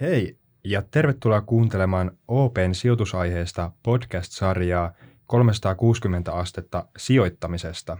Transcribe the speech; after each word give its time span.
Hei 0.00 0.38
ja 0.64 0.82
tervetuloa 0.82 1.40
kuuntelemaan 1.40 2.10
Open 2.28 2.74
sijoitusaiheesta 2.74 3.70
podcast-sarjaa 3.82 4.92
360 5.26 6.32
astetta 6.32 6.86
sijoittamisesta. 6.96 7.98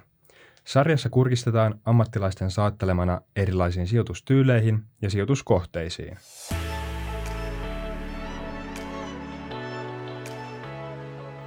Sarjassa 0.65 1.09
kurkistetaan 1.09 1.81
ammattilaisten 1.85 2.51
saattelemana 2.51 3.21
erilaisiin 3.37 3.87
sijoitustyyleihin 3.87 4.83
ja 5.03 5.11
sijoituskohteisiin. 5.11 6.17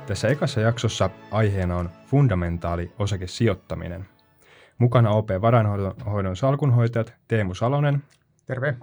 Tässä 0.05 0.27
ekassa 0.27 0.61
jaksossa 0.61 1.09
aiheena 1.31 1.77
on 1.77 1.89
fundamentaali 2.05 2.91
osakesijoittaminen. 2.99 4.05
Mukana 4.77 5.09
OP 5.09 5.29
Varainhoidon 5.41 6.35
salkunhoitajat 6.35 7.13
Teemu 7.27 7.53
Salonen. 7.53 8.03
Terve 8.45 8.77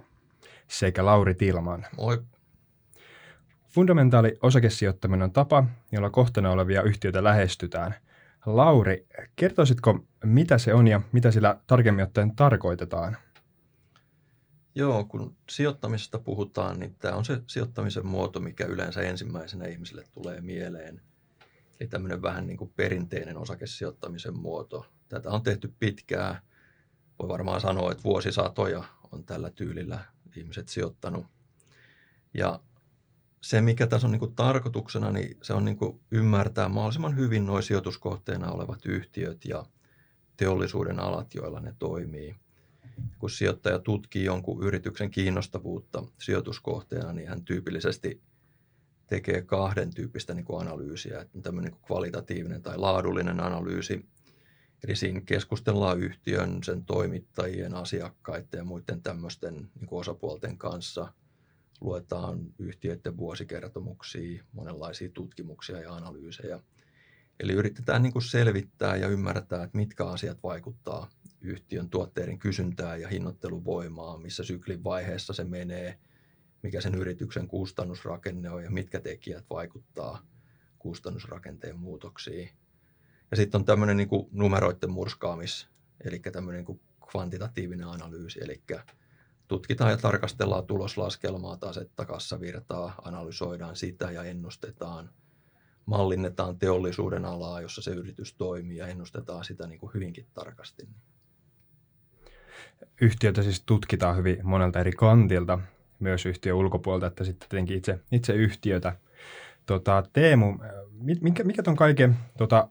sekä 0.67 1.05
Lauri 1.05 1.35
Tilman. 1.35 1.85
Moi. 1.97 2.23
Fundamentaali 3.67 4.37
osakesijoittaminen 4.41 5.23
on 5.23 5.31
tapa, 5.31 5.63
jolla 5.91 6.09
kohtana 6.09 6.51
olevia 6.51 6.81
yhtiöitä 6.81 7.23
lähestytään. 7.23 7.95
Lauri, 8.45 9.07
kertoisitko, 9.35 10.05
mitä 10.23 10.57
se 10.57 10.73
on 10.73 10.87
ja 10.87 11.01
mitä 11.11 11.31
sillä 11.31 11.59
tarkemmin 11.67 12.03
ottaen 12.03 12.35
tarkoitetaan? 12.35 13.17
Joo, 14.75 15.05
kun 15.05 15.35
sijoittamisesta 15.49 16.19
puhutaan, 16.19 16.79
niin 16.79 16.95
tämä 16.95 17.15
on 17.15 17.25
se 17.25 17.41
sijoittamisen 17.47 18.05
muoto, 18.05 18.39
mikä 18.39 18.65
yleensä 18.65 19.01
ensimmäisenä 19.01 19.65
ihmiselle 19.65 20.03
tulee 20.11 20.41
mieleen. 20.41 21.01
Eli 21.79 21.89
tämmöinen 21.89 22.21
vähän 22.21 22.47
niin 22.47 22.57
kuin 22.57 22.73
perinteinen 22.75 23.37
osakesijoittamisen 23.37 24.37
muoto. 24.37 24.85
Tätä 25.09 25.29
on 25.29 25.43
tehty 25.43 25.73
pitkään. 25.79 26.35
Voi 27.19 27.29
varmaan 27.29 27.61
sanoa, 27.61 27.91
että 27.91 28.03
vuosisatoja 28.03 28.83
on 29.11 29.23
tällä 29.23 29.49
tyylillä 29.49 29.99
ihmiset 30.37 30.69
sijoittanut. 30.69 31.25
Ja 32.33 32.59
se, 33.41 33.61
mikä 33.61 33.87
tässä 33.87 34.07
on 34.07 34.11
niin 34.11 34.19
kuin 34.19 34.35
tarkoituksena, 34.35 35.11
niin 35.11 35.37
se 35.41 35.53
on 35.53 35.65
niin 35.65 35.77
kuin 35.77 35.99
ymmärtää 36.11 36.69
mahdollisimman 36.69 37.17
hyvin 37.17 37.45
nuo 37.45 37.61
sijoituskohteena 37.61 38.51
olevat 38.51 38.85
yhtiöt 38.85 39.45
ja 39.45 39.65
teollisuuden 40.37 40.99
alat, 40.99 41.35
joilla 41.35 41.59
ne 41.59 41.75
toimii. 41.79 42.35
Kun 43.19 43.29
sijoittaja 43.29 43.79
tutkii 43.79 44.23
jonkun 44.23 44.63
yrityksen 44.63 45.11
kiinnostavuutta 45.11 46.03
sijoituskohteena, 46.19 47.13
niin 47.13 47.27
hän 47.27 47.45
tyypillisesti 47.45 48.21
tekee 49.07 49.41
kahden 49.41 49.93
tyyppistä 49.93 50.33
niin 50.33 50.45
kuin 50.45 50.67
analyysiä. 50.67 51.21
Että 51.21 51.41
tämmöinen 51.41 51.71
niin 51.71 51.79
kuin 51.79 51.87
kvalitatiivinen 51.87 52.61
tai 52.61 52.77
laadullinen 52.77 53.39
analyysi, 53.39 54.05
Eli 54.87 54.95
siinä 54.95 55.21
keskustellaan 55.21 55.99
yhtiön, 55.99 56.63
sen 56.63 56.85
toimittajien, 56.85 57.73
asiakkaiden 57.73 58.57
ja 58.57 58.63
muiden 58.63 59.01
tämmöisten 59.01 59.53
niin 59.55 59.87
osapuolten 59.91 60.57
kanssa. 60.57 61.13
Luetaan 61.81 62.53
yhtiöiden 62.59 63.17
vuosikertomuksia, 63.17 64.43
monenlaisia 64.51 65.09
tutkimuksia 65.09 65.81
ja 65.81 65.93
analyysejä. 65.93 66.59
Eli 67.39 67.53
yritetään 67.53 68.03
niin 68.03 68.13
kuin 68.13 68.23
selvittää 68.23 68.95
ja 68.95 69.07
ymmärtää, 69.07 69.63
että 69.63 69.77
mitkä 69.77 70.05
asiat 70.05 70.43
vaikuttaa 70.43 71.09
yhtiön 71.41 71.89
tuotteiden 71.89 72.39
kysyntään 72.39 73.01
ja 73.01 73.07
hinnoitteluvoimaan, 73.07 74.21
missä 74.21 74.43
syklin 74.43 74.83
vaiheessa 74.83 75.33
se 75.33 75.43
menee, 75.43 75.99
mikä 76.63 76.81
sen 76.81 76.95
yrityksen 76.95 77.47
kustannusrakenne 77.47 78.49
on 78.49 78.63
ja 78.63 78.71
mitkä 78.71 78.99
tekijät 78.99 79.45
vaikuttaa 79.49 80.25
kustannusrakenteen 80.79 81.79
muutoksiin 81.79 82.49
ja 83.31 83.37
sitten 83.37 83.59
on 83.59 83.65
tämmöinen 83.65 83.97
niin 83.97 84.09
numeroiden 84.31 84.91
murskaamis, 84.91 85.67
eli 86.03 86.19
tämmöinen 86.19 86.65
niin 86.65 86.81
kvantitatiivinen 87.11 87.87
analyysi, 87.87 88.39
eli 88.43 88.61
tutkitaan 89.47 89.91
ja 89.91 89.97
tarkastellaan 89.97 90.65
tuloslaskelmaa, 90.65 91.57
tasetta, 91.57 92.05
kassavirtaa, 92.05 92.95
analysoidaan 93.03 93.75
sitä 93.75 94.11
ja 94.11 94.23
ennustetaan, 94.23 95.09
mallinnetaan 95.85 96.59
teollisuuden 96.59 97.25
alaa, 97.25 97.61
jossa 97.61 97.81
se 97.81 97.91
yritys 97.91 98.33
toimii 98.33 98.77
ja 98.77 98.87
ennustetaan 98.87 99.45
sitä 99.45 99.67
niin 99.67 99.79
kuin 99.79 99.93
hyvinkin 99.93 100.25
tarkasti. 100.33 100.87
Yhtiötä 103.01 103.43
siis 103.43 103.63
tutkitaan 103.65 104.17
hyvin 104.17 104.37
monelta 104.43 104.79
eri 104.79 104.91
kantilta, 104.91 105.59
myös 105.99 106.25
yhtiön 106.25 106.57
ulkopuolelta, 106.57 107.07
että 107.07 107.23
sitten 107.23 107.49
tietenkin 107.49 107.77
itse, 107.77 107.99
itse 108.11 108.33
yhtiötä. 108.33 108.97
Tota, 109.65 110.03
Teemu, 110.13 110.57
mikä, 111.21 111.43
mikä 111.43 111.63
ton 111.63 111.75
kaiken 111.75 112.17
tota, 112.37 112.69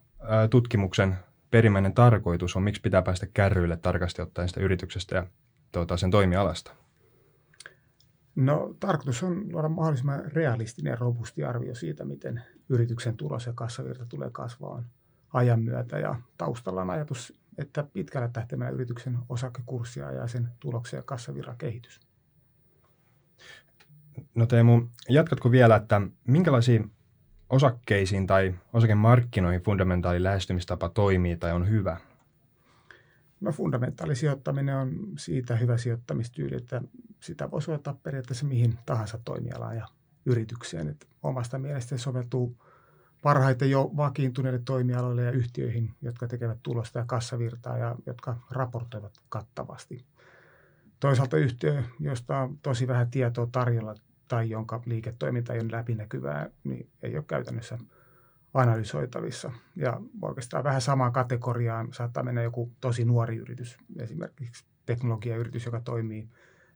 tutkimuksen 0.51 1.17
perimmäinen 1.51 1.95
tarkoitus 1.95 2.57
on, 2.57 2.63
miksi 2.63 2.83
pitää 2.83 3.03
päästä 3.03 3.27
kärryille 3.35 3.77
tarkasti 3.77 4.23
ottaen 4.23 4.49
sitä 4.49 4.61
yrityksestä 4.61 5.17
ja 5.17 5.27
tuota, 5.73 5.97
sen 5.97 6.11
toimialasta? 6.11 6.73
No 8.35 8.75
tarkoitus 8.81 9.23
on 9.23 9.53
luoda 9.53 9.69
mahdollisimman 9.69 10.33
realistinen 10.33 10.91
ja 10.91 10.97
robusti 10.97 11.45
arvio 11.45 11.75
siitä, 11.75 12.05
miten 12.05 12.43
yrityksen 12.69 13.17
tulos 13.17 13.47
ja 13.47 13.53
kassavirta 13.53 14.07
tulee 14.07 14.31
kasvaa 14.31 14.85
ajan 15.33 15.61
myötä. 15.61 15.99
Ja 15.99 16.21
taustalla 16.39 16.83
on 16.83 16.91
ajatus, 16.91 17.41
että 17.59 17.85
pitkällä 17.93 18.29
tähtäimellä 18.29 18.73
yrityksen 18.73 19.19
osakekurssia 19.29 20.13
ja 20.13 20.27
sen 20.27 20.49
tuloksen 20.61 20.99
ja 20.99 21.03
kassavirran 21.03 21.59
kehitys. 21.59 22.01
No 24.35 24.47
Teemu, 24.47 24.87
jatkatko 25.09 25.51
vielä, 25.51 25.77
että 25.77 26.01
minkälaisia 26.27 26.85
osakkeisiin 27.51 28.27
tai 28.27 28.55
osakemarkkinoihin 28.73 29.63
fundamentaali 29.63 30.23
lähestymistapa 30.23 30.89
toimii 30.89 31.37
tai 31.37 31.53
on 31.53 31.69
hyvä? 31.69 31.97
No 33.41 33.53
fundamentaali 33.53 34.17
sijoittaminen 34.17 34.77
on 34.77 34.91
siitä 35.19 35.57
hyvä 35.57 35.77
sijoittamistyyli, 35.77 36.57
että 36.57 36.83
sitä 37.21 37.51
voi 37.51 37.63
suojata 37.63 37.95
periaatteessa 38.03 38.47
mihin 38.47 38.79
tahansa 38.87 39.19
toimialaan 39.25 39.77
ja 39.77 39.87
yritykseen. 40.27 40.89
Että 40.89 41.07
omasta 41.23 41.59
mielestäni 41.59 41.99
soveltuu 41.99 42.57
parhaiten 43.23 43.71
jo 43.71 43.91
vakiintuneille 43.97 44.61
toimialoille 44.65 45.23
ja 45.23 45.31
yhtiöihin, 45.31 45.95
jotka 46.03 46.29
tekevät 46.29 46.59
tulosta 46.63 46.99
ja 46.99 47.05
kassavirtaa 47.05 47.79
ja 47.79 47.95
jotka 48.07 48.37
raportoivat 48.51 49.13
kattavasti. 49.29 50.05
Toisaalta 51.01 51.37
yhtiö, 51.37 51.83
josta 52.01 52.39
on 52.39 52.59
tosi 52.59 52.89
vähän 52.89 53.11
tietoa 53.11 53.49
tarjolla 53.53 53.95
tai 54.29 54.51
jonka 54.51 54.83
liiketoiminta 54.87 55.53
ei 55.53 55.61
ole 55.61 55.73
läpinäkyvää, 55.73 56.51
niin 56.65 56.91
ei 57.03 57.17
ole 57.17 57.25
käytännössä 57.29 57.79
analysoitavissa. 58.55 59.51
Ja 59.77 60.01
oikeastaan 60.23 60.65
vähän 60.65 60.81
samaan 60.81 61.13
kategoriaan 61.13 61.93
saattaa 61.93 62.23
mennä 62.23 62.43
joku 62.43 62.73
tosi 62.81 63.05
nuori 63.05 63.37
yritys, 63.37 63.79
esimerkiksi 63.99 64.65
teknologiayritys, 64.87 65.65
joka 65.65 65.81
toimii 65.81 66.29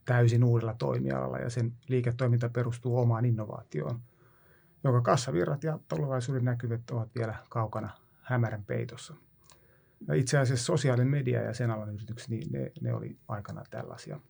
täysin 0.04 0.44
uudella 0.44 0.74
toimialalla 0.74 1.38
ja 1.38 1.50
sen 1.50 1.72
liiketoiminta 1.88 2.48
perustuu 2.48 2.98
omaan 2.98 3.24
innovaatioon, 3.24 4.00
jonka 4.84 5.00
kassavirrat 5.00 5.64
ja 5.64 5.78
tulevaisuuden 5.88 6.44
näkyvät 6.44 6.90
ovat 6.90 7.08
vielä 7.14 7.34
kaukana 7.48 7.90
hämärän 8.22 8.64
peitossa. 8.64 9.14
Ja 10.08 10.14
itse 10.14 10.38
asiassa 10.38 10.64
sosiaalinen 10.64 11.08
media 11.08 11.42
ja 11.42 11.54
sen 11.54 11.70
alan 11.70 11.94
yritykset, 11.94 12.28
niin 12.28 12.52
ne, 12.52 12.72
ne 12.80 12.94
oli 12.94 13.16
aikana 13.28 13.64
tällaisia. 13.70 14.20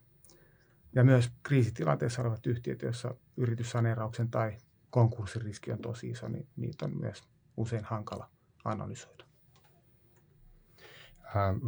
Ja 0.95 1.03
myös 1.03 1.31
kriisitilanteessa 1.43 2.21
olevat 2.21 2.45
yhtiöt, 2.45 2.81
joissa 2.81 3.15
yrityssaneerauksen 3.37 4.29
tai 4.29 4.57
konkurssiriski 4.89 5.71
on 5.71 5.79
tosi 5.79 6.09
iso, 6.09 6.27
niin 6.27 6.47
niitä 6.55 6.85
on 6.85 6.97
myös 6.99 7.23
usein 7.57 7.83
hankala 7.83 8.29
analysoida. 8.65 9.23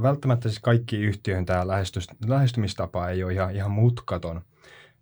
Välttämättä 0.01 0.49
siis 0.49 0.59
kaikki 0.59 0.97
yhtiöihin 0.97 1.45
tämä 1.45 1.67
lähestymistapa 2.27 3.09
ei 3.09 3.23
ole 3.23 3.33
ihan, 3.33 3.55
ihan 3.55 3.71
mutkaton. 3.71 4.41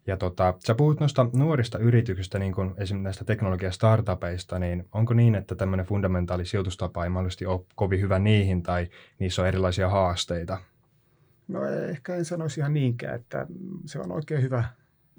Ja 0.08 0.18
tota, 0.18 0.54
sä 0.68 0.76
puhut 0.76 1.00
noista 1.00 1.30
nuorista 1.34 1.78
yrityksistä, 1.78 2.40
niin 2.40 2.54
kuin 2.54 2.68
esimerkiksi 2.68 3.04
näistä 3.04 3.26
teknologia-startupeista, 3.26 4.60
niin 4.60 4.88
onko 4.92 5.14
niin, 5.14 5.36
että 5.36 5.56
tämmöinen 5.56 5.86
fundamentaali 5.86 6.46
sijoitustapa 6.46 7.04
ei 7.04 7.10
mahdollisesti 7.10 7.46
ole 7.46 7.62
kovin 7.76 8.02
hyvä 8.02 8.20
niihin 8.20 8.64
tai 8.64 8.88
niissä 9.20 9.42
on 9.42 9.48
erilaisia 9.48 9.90
haasteita? 9.90 10.58
No 11.50 11.66
ehkä 11.66 12.16
en 12.16 12.26
sanoisi 12.26 12.60
ihan 12.60 12.74
niinkään, 12.74 13.16
että 13.16 13.48
se 13.86 14.00
on 14.00 14.12
oikein 14.12 14.42
hyvä 14.42 14.64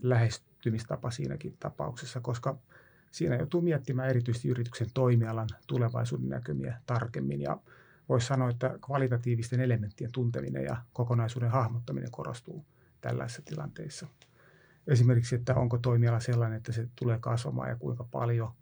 lähestymistapa 0.02 1.10
siinäkin 1.10 1.56
tapauksessa, 1.60 2.20
koska 2.20 2.58
siinä 3.10 3.36
joutuu 3.36 3.60
miettimään 3.60 4.10
erityisesti 4.10 4.48
yrityksen 4.48 4.86
toimialan 4.94 5.48
tulevaisuuden 5.66 6.28
näkymiä 6.28 6.80
tarkemmin 6.86 7.40
ja 7.40 7.58
voisi 8.08 8.26
sanoa, 8.26 8.50
että 8.50 8.78
kvalitatiivisten 8.86 9.60
elementtien 9.60 10.12
tunteminen 10.12 10.64
ja 10.64 10.76
kokonaisuuden 10.92 11.50
hahmottaminen 11.50 12.10
korostuu 12.10 12.64
tällaisissa 13.00 13.42
tilanteissa. 13.44 14.06
Esimerkiksi, 14.86 15.34
että 15.34 15.54
onko 15.54 15.78
toimiala 15.78 16.20
sellainen, 16.20 16.56
että 16.56 16.72
se 16.72 16.88
tulee 16.96 17.18
kasvamaan 17.18 17.68
ja 17.68 17.76
kuinka 17.76 18.04
paljon, 18.04 18.52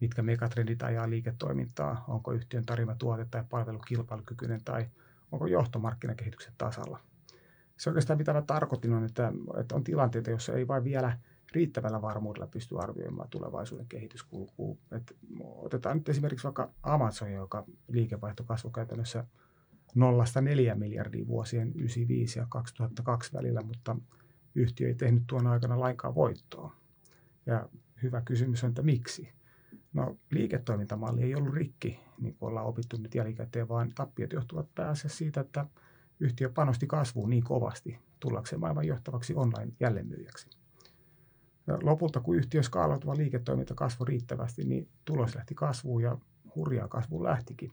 mitkä 0.00 0.22
megatrendit 0.22 0.82
ajaa 0.82 1.10
liiketoimintaa, 1.10 2.04
onko 2.08 2.32
yhtiön 2.32 2.66
tarjoama 2.66 2.94
tuote 2.94 3.24
tai 3.24 3.44
palvelu 3.50 3.78
kilpailukykyinen 3.78 4.64
tai 4.64 4.86
onko 5.32 5.46
johtomarkkinakehityksen 5.46 6.52
tasalla– 6.58 7.00
se 7.76 7.90
oikeastaan 7.90 8.18
mitä 8.18 8.32
mä 8.32 8.42
tarkoitin 8.42 8.92
on, 8.92 9.04
että, 9.04 9.32
että 9.60 9.74
on 9.74 9.84
tilanteita, 9.84 10.30
joissa 10.30 10.52
ei 10.52 10.68
vain 10.68 10.84
vielä 10.84 11.18
riittävällä 11.52 12.02
varmuudella 12.02 12.46
pysty 12.46 12.78
arvioimaan 12.78 13.28
tulevaisuuden 13.28 13.86
kehityskulkua. 13.86 14.76
Et 14.92 15.16
otetaan 15.40 15.96
nyt 15.96 16.08
esimerkiksi 16.08 16.44
vaikka 16.44 16.70
Amazon, 16.82 17.32
joka 17.32 17.64
liikevaihto 17.88 18.44
kasvoi 18.44 18.72
käytännössä 18.72 19.24
nollasta 19.94 20.40
neljä 20.40 20.74
miljardia 20.74 21.26
vuosien 21.26 21.68
1995 21.68 22.38
ja 22.38 22.46
2002 22.48 23.32
välillä, 23.32 23.62
mutta 23.62 23.96
yhtiö 24.54 24.88
ei 24.88 24.94
tehnyt 24.94 25.22
tuon 25.26 25.46
aikana 25.46 25.80
lainkaan 25.80 26.14
voittoa. 26.14 26.76
Ja 27.46 27.68
hyvä 28.02 28.20
kysymys 28.20 28.64
on, 28.64 28.68
että 28.68 28.82
miksi? 28.82 29.32
No 29.92 30.18
liiketoimintamalli 30.30 31.22
ei 31.22 31.34
ollut 31.34 31.54
rikki, 31.54 32.00
niin 32.18 32.34
kuin 32.34 32.48
ollaan 32.48 32.66
opittu 32.66 32.96
nyt 32.96 33.14
jälkikäteen, 33.14 33.68
vaan 33.68 33.92
tappiot 33.94 34.32
johtuvat 34.32 34.74
pääasiassa 34.74 35.18
siitä, 35.18 35.40
että 35.40 35.66
yhtiö 36.20 36.50
panosti 36.50 36.86
kasvuun 36.86 37.30
niin 37.30 37.44
kovasti 37.44 37.98
tullakseen 38.20 38.60
maailman 38.60 38.86
johtavaksi 38.86 39.34
online-jälleenmyyjäksi. 39.34 40.48
Lopulta, 41.82 42.20
kun 42.20 42.36
yhtiö 42.36 42.62
skaalautuva 42.62 43.16
liiketoiminta 43.16 43.74
kasvoi 43.74 44.06
riittävästi, 44.06 44.64
niin 44.64 44.88
tulos 45.04 45.34
lähti 45.34 45.54
kasvuun 45.54 46.02
ja 46.02 46.18
hurjaa 46.54 46.88
kasvuun 46.88 47.24
lähtikin. 47.24 47.72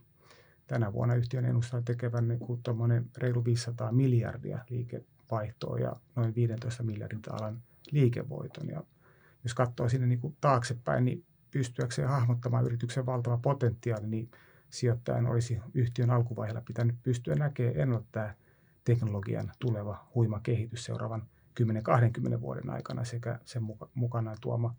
Tänä 0.66 0.92
vuonna 0.92 1.14
yhtiön 1.14 1.44
ennustaa 1.44 1.82
tekevän 1.82 2.28
niin 2.28 3.10
reilu 3.16 3.44
500 3.44 3.92
miljardia 3.92 4.58
liikevaihtoa 4.70 5.78
ja 5.78 5.96
noin 6.16 6.34
15 6.34 6.82
miljardin 6.82 7.20
alan 7.30 7.62
liikevoiton. 7.90 8.68
Ja 8.68 8.84
jos 9.44 9.54
katsoo 9.54 9.88
sinne 9.88 10.06
niin 10.06 10.20
kuin 10.20 10.36
taaksepäin, 10.40 11.04
niin 11.04 11.24
pystyäkseen 11.50 12.08
hahmottamaan 12.08 12.64
yrityksen 12.64 13.06
valtava 13.06 13.36
potentiaali, 13.36 14.06
niin 14.06 14.30
sijoittajan 14.72 15.26
olisi 15.26 15.60
yhtiön 15.74 16.10
alkuvaiheella 16.10 16.60
pitänyt 16.60 16.96
pystyä 17.02 17.34
näkemään 17.34 17.76
ennalta 17.76 18.34
teknologian 18.84 19.52
tuleva 19.58 20.08
huima 20.14 20.40
kehitys 20.42 20.84
seuraavan 20.84 21.22
10-20 22.36 22.40
vuoden 22.40 22.70
aikana 22.70 23.04
sekä 23.04 23.38
sen 23.44 23.62
mukanaan 23.94 24.36
tuoma 24.40 24.74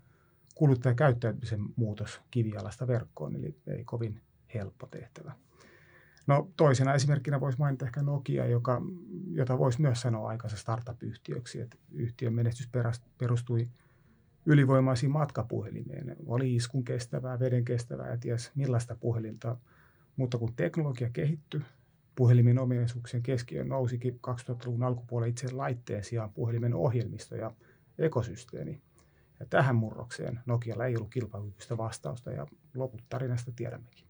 kuluttajakäyttäytymisen 0.56 1.60
muutos 1.76 2.22
kivialasta 2.32 2.88
verkkoon, 2.88 3.36
eli 3.36 3.56
ei 3.68 3.84
kovin 3.84 4.22
helppo 4.54 4.88
tehtävä. 4.88 5.34
No 6.28 6.48
toisena 6.58 6.94
esimerkkinä 6.94 7.40
voisi 7.40 7.60
mainita 7.60 7.86
ehkä 7.86 8.04
Nokia, 8.04 8.46
joka, 8.46 8.82
jota 9.32 9.58
voisi 9.58 9.82
myös 9.82 10.02
sanoa 10.02 10.30
aikansa 10.30 10.58
startup-yhtiöksi. 10.58 11.62
Että 11.62 11.78
yhtiön 11.92 12.34
menestys 12.34 12.70
perustui 13.18 13.70
ylivoimaisiin 14.46 15.12
matkapuhelimeen. 15.12 16.16
Oli 16.26 16.56
iskun 16.56 16.84
kestävää, 16.84 17.40
veden 17.40 17.66
kestävää 17.66 18.10
ja 18.10 18.18
ties 18.18 18.52
millaista 18.56 18.96
puhelinta. 18.96 19.58
Mutta 20.16 20.38
kun 20.38 20.54
teknologia 20.56 21.10
kehittyi, 21.10 21.62
puhelimen 22.16 22.60
ominaisuuksien 22.60 23.24
keskiöön 23.24 23.68
nousikin 23.68 24.20
2000-luvun 24.28 24.84
alkupuolella 24.84 25.30
itse 25.30 25.52
laitteen 25.52 26.04
sijaan 26.04 26.34
puhelimen 26.34 26.74
ohjelmisto 26.74 27.36
ja 27.36 27.52
ekosysteemi. 27.98 28.82
Ja 29.40 29.46
tähän 29.46 29.76
murrokseen 29.76 30.40
Nokialla 30.46 30.86
ei 30.86 30.96
ollut 30.96 31.10
kilpailukykyistä 31.10 31.78
vastausta 31.78 32.32
ja 32.32 32.48
loput 32.76 33.04
tarinasta 33.10 33.52
tiedämmekin. 33.56 34.08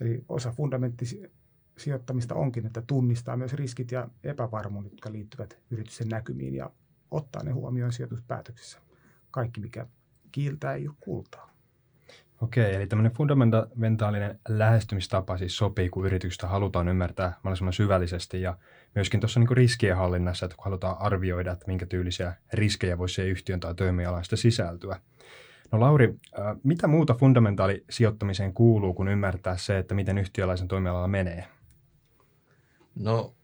Eli 0.00 0.24
osa 0.28 0.52
fundamenttisijoittamista 0.52 2.34
onkin, 2.34 2.66
että 2.66 2.82
tunnistaa 2.86 3.36
myös 3.36 3.52
riskit 3.52 3.92
ja 3.92 4.08
epävarmuudet, 4.24 4.92
jotka 4.92 5.12
liittyvät 5.12 5.58
yritysten 5.70 6.08
näkymiin 6.08 6.54
ja 6.54 6.70
ottaa 7.10 7.42
ne 7.42 7.50
huomioon 7.50 7.92
sijoituspäätöksissä. 7.92 8.78
Kaikki, 9.30 9.60
mikä 9.60 9.86
kiiltää, 10.32 10.74
ei 10.74 10.88
ole 10.88 10.96
kultaa. 11.00 11.55
Okei, 12.40 12.74
eli 12.74 12.86
tämmöinen 12.86 13.12
fundamentaalinen 13.12 14.40
lähestymistapa 14.48 15.38
siis 15.38 15.56
sopii, 15.56 15.88
kun 15.88 16.06
yrityksestä 16.06 16.46
halutaan 16.46 16.88
ymmärtää 16.88 17.32
mahdollisimman 17.42 17.72
syvällisesti 17.72 18.42
ja 18.42 18.58
myöskin 18.94 19.20
tuossa 19.20 19.40
niin 19.40 19.56
riskien 19.56 19.96
hallinnassa, 19.96 20.46
että 20.46 20.56
kun 20.56 20.64
halutaan 20.64 20.96
arvioida, 20.98 21.52
että 21.52 21.66
minkä 21.66 21.86
tyylisiä 21.86 22.34
riskejä 22.52 22.98
voisi 22.98 23.22
yhtiön 23.22 23.60
tai 23.60 23.74
toimialasta 23.74 24.36
sisältyä. 24.36 25.00
No 25.72 25.80
Lauri, 25.80 26.14
mitä 26.62 26.86
muuta 26.86 27.14
fundamentaalisijoittamiseen 27.14 28.54
kuuluu, 28.54 28.94
kun 28.94 29.08
ymmärtää 29.08 29.56
se, 29.56 29.78
että 29.78 29.94
miten 29.94 30.18
yhtiölaisen 30.18 30.68
toimialalla 30.68 31.08
menee? 31.08 31.44
No 32.94 33.34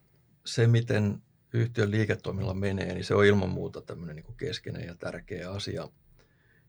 se, 0.47 0.67
miten 0.67 1.23
yhtiön 1.53 1.91
liiketoiminnalla 1.91 2.55
menee, 2.55 2.95
niin 2.95 3.05
se 3.05 3.15
on 3.15 3.25
ilman 3.25 3.51
muuta 3.51 3.81
tämmöinen 3.81 4.17
niin 4.17 4.37
keskeinen 4.37 4.87
ja 4.87 4.95
tärkeä 4.95 5.51
asia. 5.51 5.89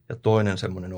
Ja 0.08 0.16
toinen 0.16 0.58
semmoinen 0.58 0.92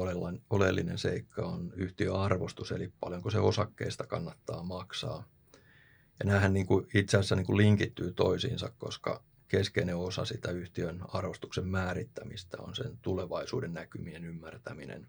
oleellinen 0.50 0.98
seikka 0.98 1.46
on 1.46 1.72
yhtiöarvostus, 1.76 2.72
eli 2.72 2.92
paljonko 3.00 3.30
se 3.30 3.38
osakkeista 3.38 4.06
kannattaa 4.06 4.62
maksaa. 4.62 5.28
Ja 6.18 6.24
näähän 6.24 6.52
niin 6.52 6.66
kuin 6.66 6.86
itse 6.94 7.16
asiassa 7.16 7.36
niin 7.36 7.46
kuin 7.46 7.56
linkittyy 7.56 8.12
toisiinsa, 8.12 8.70
koska 8.78 9.22
keskeinen 9.48 9.96
osa 9.96 10.24
sitä 10.24 10.50
yhtiön 10.50 11.02
arvostuksen 11.08 11.68
määrittämistä 11.68 12.56
on 12.60 12.74
sen 12.74 12.98
tulevaisuuden 13.02 13.74
näkymien 13.74 14.24
ymmärtäminen. 14.24 15.08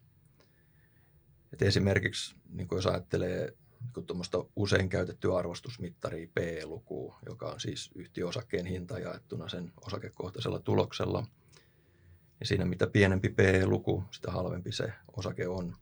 Et 1.54 1.62
esimerkiksi 1.62 2.36
niin 2.50 2.68
jos 2.72 2.88
ajattelee 2.88 3.54
niin 3.96 4.52
usein 4.56 4.90
käytettyä 4.90 5.38
arvostusmittaria 5.38 6.28
P-lukua, 6.34 7.20
joka 7.26 7.46
on 7.46 7.60
siis 7.60 7.92
yhtiöosakkeen 7.96 8.66
hinta 8.66 9.00
jaettuna 9.00 9.50
sen 9.50 9.72
osakekohtaisella 9.86 10.60
tuloksella, 10.60 11.26
niin 12.40 12.48
siinä 12.48 12.66
mitä 12.66 12.88
pienempi 12.88 13.30
P-luku, 13.30 14.04
sitä 14.12 14.32
halvempi 14.32 14.72
se 14.72 14.94
osake 15.18 15.48
on. 15.48 15.76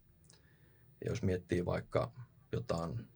Ja 1.06 1.12
jos 1.12 1.22
miettii 1.24 1.66
vaikka 1.66 2.12
jotain 2.52 3.07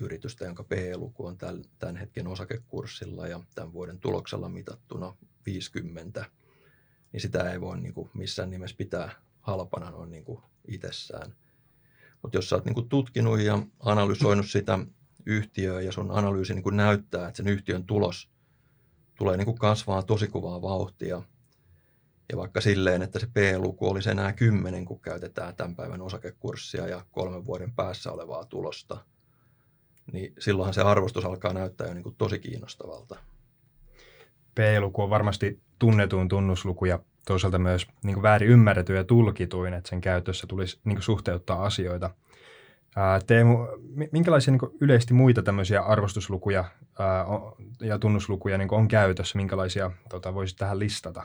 yritystä, 0.00 0.44
jonka 0.44 0.64
PE-luku 0.64 1.26
on 1.26 1.36
tämän 1.78 1.96
hetken 1.96 2.26
osakekurssilla 2.26 3.26
ja 3.26 3.40
tämän 3.54 3.72
vuoden 3.72 3.98
tuloksella 3.98 4.48
mitattuna 4.48 5.16
50, 5.46 6.24
niin 7.12 7.20
sitä 7.20 7.50
ei 7.50 7.60
voi 7.60 7.80
niin 7.80 7.94
kuin 7.94 8.10
missään 8.14 8.50
nimessä 8.50 8.76
pitää 8.76 9.10
halpana 9.40 9.90
noin 9.90 10.10
niin 10.10 10.24
kuin 10.24 10.40
itsessään. 10.68 11.34
Mutta 12.22 12.38
jos 12.38 12.48
sä 12.48 12.56
oot 12.56 12.64
niin 12.64 12.74
kuin 12.74 12.88
tutkinut 12.88 13.40
ja 13.40 13.62
analysoinut 13.80 14.46
sitä 14.46 14.78
yhtiöä 15.26 15.80
ja 15.80 15.92
sun 15.92 16.10
analyysi 16.10 16.54
niin 16.54 16.62
kuin 16.62 16.76
näyttää, 16.76 17.28
että 17.28 17.36
sen 17.36 17.48
yhtiön 17.48 17.84
tulos 17.84 18.30
tulee 19.18 19.36
niin 19.36 19.44
kuin 19.44 19.58
kasvaa 19.58 20.02
tosi 20.02 20.28
kuvaa 20.28 20.62
vauhtia, 20.62 21.22
ja 22.32 22.36
vaikka 22.36 22.60
silleen, 22.60 23.02
että 23.02 23.18
se 23.18 23.26
P-luku 23.26 23.90
olisi 23.90 24.10
enää 24.10 24.32
10, 24.32 24.84
kun 24.84 25.00
käytetään 25.00 25.56
tämän 25.56 25.76
päivän 25.76 26.02
osakekurssia 26.02 26.86
ja 26.86 27.04
kolmen 27.12 27.46
vuoden 27.46 27.72
päässä 27.72 28.12
olevaa 28.12 28.44
tulosta– 28.44 28.98
niin 30.12 30.32
silloinhan 30.38 30.74
se 30.74 30.82
arvostus 30.82 31.24
alkaa 31.24 31.52
näyttää 31.52 31.86
jo 31.86 31.94
niin 31.94 32.02
kuin 32.02 32.14
tosi 32.18 32.38
kiinnostavalta. 32.38 33.16
P-luku 34.54 35.02
on 35.02 35.10
varmasti 35.10 35.60
tunnetuin 35.78 36.28
tunnusluku 36.28 36.84
ja 36.84 36.98
toisaalta 37.26 37.58
myös 37.58 37.86
niin 38.04 38.14
kuin 38.14 38.22
väärin 38.22 38.48
ymmärretty 38.48 38.94
ja 38.94 39.04
tulkituin, 39.04 39.74
että 39.74 39.90
sen 39.90 40.00
käytössä 40.00 40.46
tulisi 40.46 40.80
niin 40.84 40.96
kuin 40.96 41.02
suhteuttaa 41.02 41.64
asioita. 41.64 42.10
Ää, 42.96 43.20
Teemu, 43.26 43.58
minkälaisia 44.12 44.52
niin 44.52 44.76
yleisesti 44.80 45.14
muita 45.14 45.42
tämmöisiä 45.42 45.82
arvostuslukuja 45.82 46.64
ää, 46.98 47.26
ja 47.80 47.98
tunnuslukuja 47.98 48.58
niin 48.58 48.74
on 48.74 48.88
käytössä? 48.88 49.38
Minkälaisia 49.38 49.90
tota, 50.08 50.34
voisit 50.34 50.58
tähän 50.58 50.78
listata? 50.78 51.22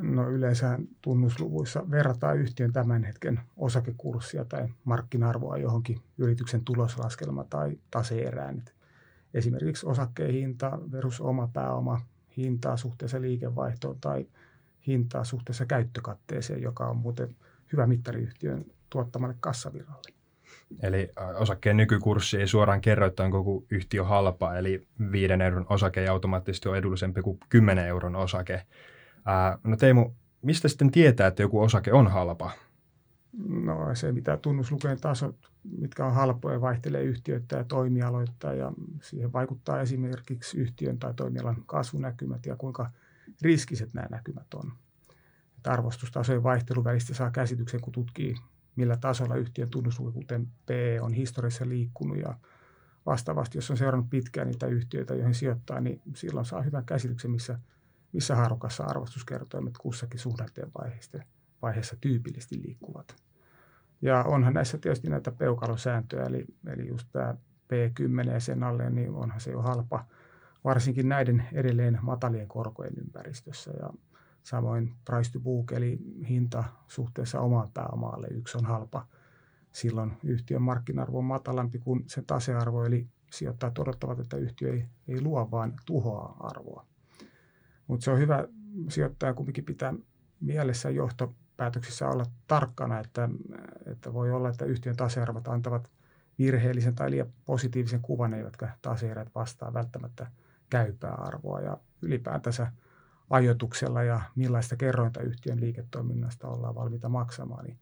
No 0.00 0.30
yleensä 0.30 0.78
tunnusluvuissa 1.02 1.90
verrataan 1.90 2.38
yhtiön 2.38 2.72
tämän 2.72 3.04
hetken 3.04 3.40
osakekurssia 3.56 4.44
tai 4.44 4.68
markkina-arvoa 4.84 5.56
johonkin 5.56 6.00
yrityksen 6.18 6.64
tuloslaskelma 6.64 7.44
tai 7.44 7.78
taseerään. 7.90 8.64
Esimerkiksi 9.34 9.86
osakkeen 9.86 10.32
hinta 10.32 10.78
versus 10.92 11.20
oma 11.20 11.48
pääoma 11.52 12.00
hintaa 12.36 12.76
suhteessa 12.76 13.20
liikevaihtoon 13.20 13.96
tai 14.00 14.26
hintaa 14.86 15.24
suhteessa 15.24 15.66
käyttökatteeseen, 15.66 16.62
joka 16.62 16.86
on 16.86 16.96
muuten 16.96 17.36
hyvä 17.72 17.86
mittariyhtiön 17.86 18.64
tuottamalle 18.90 19.34
kassavirralle. 19.40 20.16
Eli 20.82 21.12
osakkeen 21.34 21.76
nykykurssi 21.76 22.36
ei 22.36 22.48
suoraan 22.48 22.80
kerro, 22.80 23.06
että 23.06 23.22
on 23.22 23.30
koko 23.30 23.64
yhtiö 23.70 24.04
halpa, 24.04 24.56
eli 24.56 24.86
5 25.12 25.32
euron 25.44 25.66
osake 25.68 26.00
ei 26.00 26.08
automaattisesti 26.08 26.68
ole 26.68 26.78
edullisempi 26.78 27.22
kuin 27.22 27.38
10 27.48 27.86
euron 27.86 28.16
osake. 28.16 28.62
Ää, 29.26 29.58
no 29.64 29.76
Teemu, 29.76 30.10
mistä 30.42 30.68
sitten 30.68 30.90
tietää, 30.90 31.26
että 31.26 31.42
joku 31.42 31.60
osake 31.60 31.92
on 31.92 32.08
halpa? 32.08 32.50
No 33.48 33.94
se, 33.94 34.12
mitä 34.12 34.36
tunnuslukujen 34.36 35.00
tasot, 35.00 35.36
mitkä 35.78 36.06
on 36.06 36.14
halpoja, 36.14 36.60
vaihtelee 36.60 37.02
yhtiöitä 37.02 37.56
ja 37.56 37.64
toimialoita 37.64 38.52
ja 38.52 38.72
siihen 39.02 39.32
vaikuttaa 39.32 39.80
esimerkiksi 39.80 40.58
yhtiön 40.58 40.98
tai 40.98 41.14
toimialan 41.14 41.62
kasvunäkymät 41.66 42.46
ja 42.46 42.56
kuinka 42.56 42.90
riskiset 43.42 43.94
nämä 43.94 44.06
näkymät 44.10 44.54
on. 44.54 44.72
Että 45.56 45.72
arvostustasojen 45.72 46.42
vaihtelun 46.42 46.84
välistä 46.84 47.14
saa 47.14 47.30
käsityksen, 47.30 47.80
kun 47.80 47.92
tutkii, 47.92 48.34
millä 48.76 48.96
tasolla 48.96 49.36
yhtiön 49.36 49.70
tunnusluku, 49.70 50.12
kuten 50.12 50.46
P, 50.46 50.70
on 51.00 51.12
historiassa 51.12 51.68
liikkunut 51.68 52.16
ja 52.16 52.34
vastaavasti, 53.06 53.58
jos 53.58 53.70
on 53.70 53.76
seurannut 53.76 54.10
pitkään 54.10 54.48
niitä 54.48 54.66
yhtiöitä, 54.66 55.14
joihin 55.14 55.34
sijoittaa, 55.34 55.80
niin 55.80 56.00
silloin 56.14 56.46
saa 56.46 56.62
hyvän 56.62 56.84
käsityksen, 56.84 57.30
missä– 57.30 57.58
missä 58.12 58.36
haarukassa 58.36 58.84
arvostuskertoimet 58.84 59.78
kussakin 59.78 60.20
suhdanteen 60.20 60.70
vaiheessa, 60.78 61.18
vaiheessa 61.62 61.96
tyypillisesti 62.00 62.62
liikkuvat. 62.62 63.16
Ja 64.02 64.24
onhan 64.24 64.54
näissä 64.54 64.78
tietysti 64.78 65.10
näitä 65.10 65.32
peukalosääntöjä, 65.32 66.24
eli, 66.24 66.46
eli 66.66 66.88
just 66.88 67.08
tämä 67.12 67.34
P10 67.72 68.30
ja 68.32 68.40
sen 68.40 68.62
alle, 68.62 68.90
niin 68.90 69.10
onhan 69.10 69.40
se 69.40 69.50
jo 69.50 69.62
halpa, 69.62 70.04
varsinkin 70.64 71.08
näiden 71.08 71.44
edelleen 71.52 71.98
matalien 72.02 72.48
korkojen 72.48 72.98
ympäristössä. 72.98 73.70
Ja 73.80 73.90
samoin 74.42 74.94
price 75.04 75.32
to 75.32 75.40
book, 75.40 75.72
eli 75.72 75.98
hinta 76.28 76.64
suhteessa 76.88 77.40
omaan 77.40 77.70
pääomaalle, 77.74 78.26
yksi 78.26 78.58
on 78.58 78.64
halpa. 78.64 79.06
Silloin 79.72 80.12
yhtiön 80.24 80.62
markkinarvo 80.62 81.18
on 81.18 81.24
matalampi 81.24 81.78
kuin 81.78 82.04
sen 82.06 82.24
tasearvo, 82.26 82.84
eli 82.84 83.08
sijoittajat 83.32 83.78
odottavat, 83.78 84.18
että 84.18 84.36
yhtiö 84.36 84.72
ei, 84.72 84.88
ei 85.08 85.20
luo, 85.20 85.50
vaan 85.50 85.74
tuhoaa 85.86 86.36
arvoa. 86.40 86.86
Mutta 87.86 88.04
se 88.04 88.10
on 88.10 88.18
hyvä 88.18 88.48
sijoittaja 88.88 89.34
kumminkin 89.34 89.64
pitää 89.64 89.94
mielessä 90.40 90.90
johto 90.90 91.34
sijoituspäätöksissä 91.56 92.08
olla 92.08 92.26
tarkkana, 92.46 93.00
että, 93.00 93.28
että 93.86 94.12
voi 94.12 94.32
olla, 94.32 94.48
että 94.48 94.64
yhtiön 94.64 94.96
tasearvot 94.96 95.48
antavat 95.48 95.90
virheellisen 96.38 96.94
tai 96.94 97.10
liian 97.10 97.32
positiivisen 97.44 98.00
kuvan, 98.02 98.34
eivätkä 98.34 98.76
taseerät 98.82 99.28
vastaa 99.34 99.74
välttämättä 99.74 100.26
käypää 100.70 101.14
arvoa. 101.14 101.60
Ja 101.60 101.78
ylipäätänsä 102.02 102.72
ajoituksella 103.30 104.02
ja 104.02 104.20
millaista 104.34 104.76
kerrointa 104.76 105.20
yhtiön 105.20 105.60
liiketoiminnasta 105.60 106.48
ollaan 106.48 106.74
valmiita 106.74 107.08
maksamaan, 107.08 107.64
niin 107.64 107.78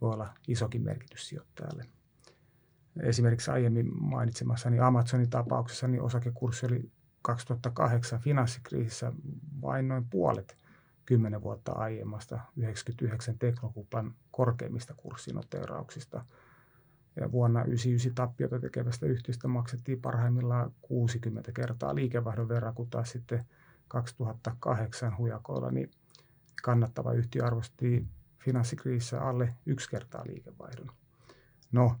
voi 0.00 0.12
olla 0.12 0.34
isokin 0.48 0.82
merkitys 0.82 1.28
sijoittajalle. 1.28 1.84
Esimerkiksi 3.02 3.50
aiemmin 3.50 4.02
mainitsemassani 4.02 4.80
Amazonin 4.80 5.30
tapauksessa 5.30 5.88
niin 5.88 6.02
osakekurssi 6.02 6.66
oli 6.66 6.90
2008 7.22 8.20
finanssikriisissä 8.20 9.12
vain 9.62 9.88
noin 9.88 10.04
puolet 10.10 10.56
10 11.06 11.42
vuotta 11.42 11.72
aiemmasta 11.72 12.40
99 12.56 13.38
teknokuplan 13.38 14.14
korkeimmista 14.30 14.94
kurssinoteerauksista. 14.96 16.24
Ja 17.16 17.32
vuonna 17.32 17.60
1999 17.60 18.14
tappiota 18.14 18.60
tekevästä 18.60 19.06
yhtiöstä 19.06 19.48
maksettiin 19.48 20.00
parhaimmillaan 20.00 20.72
60 20.82 21.52
kertaa 21.52 21.94
liikevaihdon 21.94 22.48
verran, 22.48 22.74
kun 22.74 22.90
taas 22.90 23.10
sitten 23.10 23.44
2008 23.88 25.18
hujakoilla 25.18 25.70
niin 25.70 25.90
kannattava 26.62 27.12
yhtiö 27.12 27.44
arvostettiin 27.44 28.08
finanssikriisissä 28.38 29.20
alle 29.20 29.54
yksi 29.66 29.90
kertaa 29.90 30.24
liikevaihdon. 30.26 30.90
No, 31.72 31.96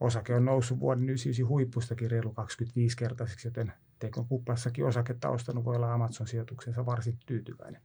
osake 0.00 0.34
on 0.34 0.44
noussut 0.44 0.80
vuoden 0.80 1.04
99 1.04 1.48
huippustakin 1.48 2.10
reilu 2.10 2.34
25-kertaiseksi, 2.40 3.48
joten 3.48 3.72
teknokuplassakin 3.98 4.86
osaketta 4.86 5.28
ostanut 5.28 5.64
voi 5.64 5.76
olla 5.76 5.94
Amazon-sijoituksensa 5.94 6.86
varsin 6.86 7.18
tyytyväinen. 7.26 7.80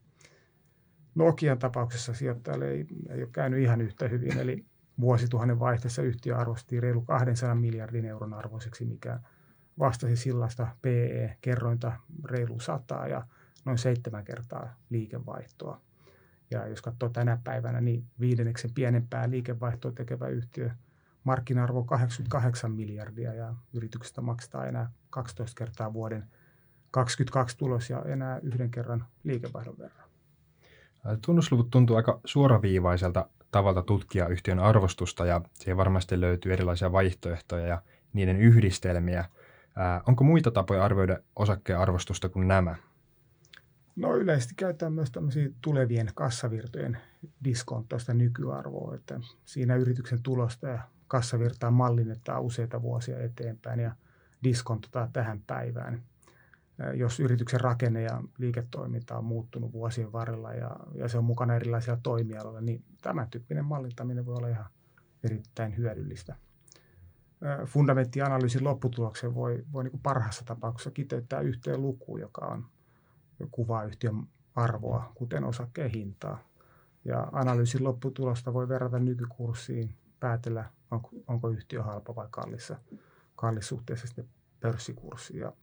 Nokian 1.15 1.60
tapauksessa 1.60 2.13
sijoittajalle 2.13 2.70
ei, 2.70 2.86
ei 3.10 3.24
ole 3.24 3.30
käynyt 3.32 3.60
ihan 3.60 3.82
yhtä 3.82 4.08
hyvin, 4.08 4.38
eli 4.38 4.65
vuosituhannen 5.00 5.60
vaihteessa 5.60 6.01
yhtiö 6.01 6.38
arvostettiin 6.38 6.84
reilu 6.84 7.01
200 7.01 7.56
miljardin 7.56 8.06
euron 8.06 8.34
arvoiseksi, 8.34 8.86
mikä 8.86 9.20
vastasi 9.80 10.15
sillasta 10.15 10.68
PE-kerrointa 10.82 11.91
reilu 12.25 12.60
100 12.60 13.08
ja 13.08 13.27
noin 13.65 13.77
seitsemän 13.77 14.24
kertaa 14.24 14.75
liikevaihtoa. 14.89 15.82
Ja 16.51 16.68
jos 16.68 16.82
katsoo 16.82 17.10
tänä 17.10 17.38
päivänä, 17.44 17.82
niin 17.82 18.06
viidenneksen 18.20 18.74
pienempää 18.74 19.30
liikevaihtoa 19.30 19.91
tekevä 19.91 20.27
yhtiö 20.27 20.70
markkina-arvo 21.24 21.84
88 21.84 22.72
miljardia 22.72 23.34
ja 23.34 23.56
yrityksestä 23.74 24.22
maksaa 24.22 24.65
enää 24.65 24.91
12 25.12 25.58
kertaa 25.58 25.94
vuoden 25.94 26.25
22 26.91 27.58
tulos 27.58 27.89
ja 27.89 28.01
enää 28.01 28.39
yhden 28.39 28.72
kerran 28.72 29.06
liikevaihdon 29.24 29.77
verran. 29.77 30.10
Tunnusluvut 31.25 31.70
tuntuu 31.70 31.96
aika 31.96 32.20
suoraviivaiselta 32.25 33.30
tavalta 33.51 33.82
tutkia 33.82 34.27
yhtiön 34.27 34.60
arvostusta 34.60 35.25
ja 35.25 35.41
siihen 35.53 35.77
varmasti 35.77 36.22
löytyy 36.22 36.53
erilaisia 36.53 36.91
vaihtoehtoja 36.91 37.68
ja 37.68 37.82
niiden 38.13 38.38
yhdistelmiä. 38.38 39.25
onko 40.08 40.24
muita 40.24 40.51
tapoja 40.51 40.86
arvioida 40.86 41.18
osakkeen 41.36 41.80
arvostusta 41.80 42.30
kuin 42.30 42.48
nämä? 42.48 42.75
No 43.96 44.15
yleisesti 44.15 44.53
käytetään 44.58 44.94
myös 44.94 45.12
tämmöisiä 45.12 45.50
tulevien 45.62 46.12
kassavirtojen 46.15 46.98
diskonttoista 47.44 48.13
nykyarvoa, 48.13 48.96
että 48.96 49.20
siinä 49.46 49.75
yrityksen 49.75 50.24
tulosta 50.24 50.68
ja 50.68 50.80
kassavirtaa 51.08 51.72
mallinnetaan 51.72 52.41
useita 52.41 52.82
vuosia 52.82 53.20
eteenpäin 53.20 53.80
ja 53.80 53.91
diskontotaan 54.44 55.14
tähän 55.14 55.44
päivään. 55.48 56.02
Jos 56.94 57.20
yrityksen 57.20 57.62
rakenne 57.62 58.02
ja 58.02 58.24
liiketoiminta 58.38 59.18
on 59.18 59.26
muuttunut 59.26 59.74
vuosien 59.74 60.12
varrella 60.12 60.54
ja, 60.54 60.76
ja 60.94 61.08
se 61.08 61.18
on 61.18 61.24
mukana 61.24 61.56
erilaisilla 61.56 62.00
toimialoilla, 62.04 62.62
niin 62.62 62.84
tämän 63.02 63.30
tyyppinen 63.30 63.66
mallintaminen 63.66 64.26
voi 64.26 64.36
olla 64.36 64.48
ihan 64.48 64.66
erittäin 65.24 65.78
hyödyllistä. 65.78 66.36
Fundamenttianalyysin 67.66 68.64
lopputuloksen 68.64 69.36
voi, 69.36 69.64
voi 69.74 69.84
niin 69.84 70.00
parhaassa 70.04 70.46
tapauksessa 70.46 70.92
kiteyttää 70.92 71.40
yhteen 71.40 71.82
lukuun, 71.82 72.22
joka 72.22 72.46
on 72.46 72.66
kuvaa 73.52 73.84
yhtiön 73.84 74.28
arvoa, 74.56 75.12
kuten 75.16 75.44
osakkeen 75.44 75.92
hintaa. 75.92 76.44
Ja 77.06 77.28
analyysin 77.32 77.84
lopputulosta 77.84 78.54
voi 78.54 78.68
verrata 78.68 79.00
nykykurssiin, 79.00 79.96
päätellä, 80.20 80.66
onko, 80.92 81.10
onko 81.28 81.50
yhtiö 81.50 81.84
halpa 81.84 82.16
vai 82.16 82.28
kallissa, 82.32 82.78
kallis 83.42 83.68
suhteessa 83.68 84.08
sitten 84.08 84.28
pörssikurssiin. 84.60 85.40
Ja 85.40 85.54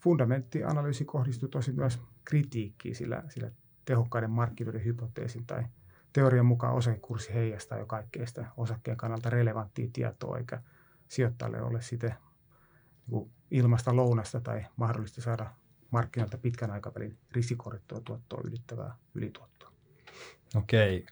fundamenttianalyysi 0.00 1.04
kohdistuu 1.04 1.48
tosi 1.48 1.72
myös 1.72 2.00
kritiikkiin, 2.24 2.94
sillä, 2.94 3.22
sillä 3.28 3.50
tehokkaiden 3.84 4.30
markkinoiden 4.30 4.84
hypoteesin 4.84 5.46
tai 5.46 5.64
teorian 6.12 6.46
mukaan 6.46 6.74
osakekurssi 6.74 7.34
heijastaa 7.34 7.78
jo 7.78 7.86
kaikkea 7.86 8.26
sitä 8.26 8.46
osakkeen 8.56 8.96
kannalta 8.96 9.30
relevanttia 9.30 9.88
tietoa, 9.92 10.38
eikä 10.38 10.62
sijoittajalle 11.08 11.62
ole 11.62 11.82
sitten 11.82 12.14
niin 13.06 13.30
ilmasta 13.50 13.96
lounasta 13.96 14.40
tai 14.40 14.66
mahdollista 14.76 15.20
saada 15.20 15.50
markkinoilta 15.90 16.38
pitkän 16.38 16.70
aikavälin 16.70 17.18
risikorittua 17.32 18.00
tuottoa 18.00 18.40
ylittävää 18.44 18.96
ylituottoa. 19.14 19.73
Okei. 20.56 21.06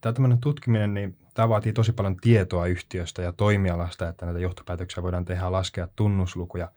Tämä 0.00 0.12
tämmöinen 0.12 0.38
tutkiminen, 0.38 0.94
niin 0.94 1.16
tämä 1.34 1.48
vaatii 1.48 1.72
tosi 1.72 1.92
paljon 1.92 2.16
tietoa 2.16 2.66
yhtiöstä 2.66 3.22
ja 3.22 3.32
toimialasta, 3.32 4.08
että 4.08 4.26
näitä 4.26 4.40
johtopäätöksiä 4.40 5.02
voidaan 5.02 5.24
tehdä 5.24 5.52
laskea 5.52 5.88
tunnuslukuja 5.96 6.72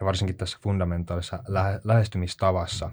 ja 0.00 0.06
varsinkin 0.06 0.36
tässä 0.36 0.58
fundamentaalisessa 0.62 1.42
lähestymistavassa. 1.84 2.90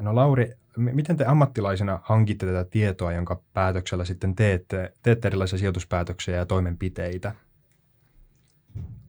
No 0.00 0.14
Lauri, 0.14 0.52
miten 0.76 1.16
te 1.16 1.24
ammattilaisena 1.24 2.00
hankitte 2.02 2.46
tätä 2.46 2.64
tietoa, 2.64 3.12
jonka 3.12 3.42
päätöksellä 3.52 4.04
sitten 4.04 4.36
teette, 4.36 4.92
teette 5.02 5.28
erilaisia 5.28 5.58
sijoituspäätöksiä 5.58 6.36
ja 6.36 6.46
toimenpiteitä? 6.46 7.34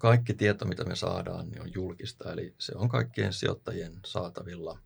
kaikki 0.02 0.34
tieto, 0.34 0.66
mitä 0.66 0.84
me 0.84 0.96
saadaan, 0.96 1.50
niin 1.50 1.62
on 1.62 1.74
julkista, 1.74 2.34
eli 2.34 2.54
se 2.58 2.74
on 2.76 2.90
kaikkien 2.90 3.34
sijoittajien 3.34 3.94
saatavilla. 4.06 4.80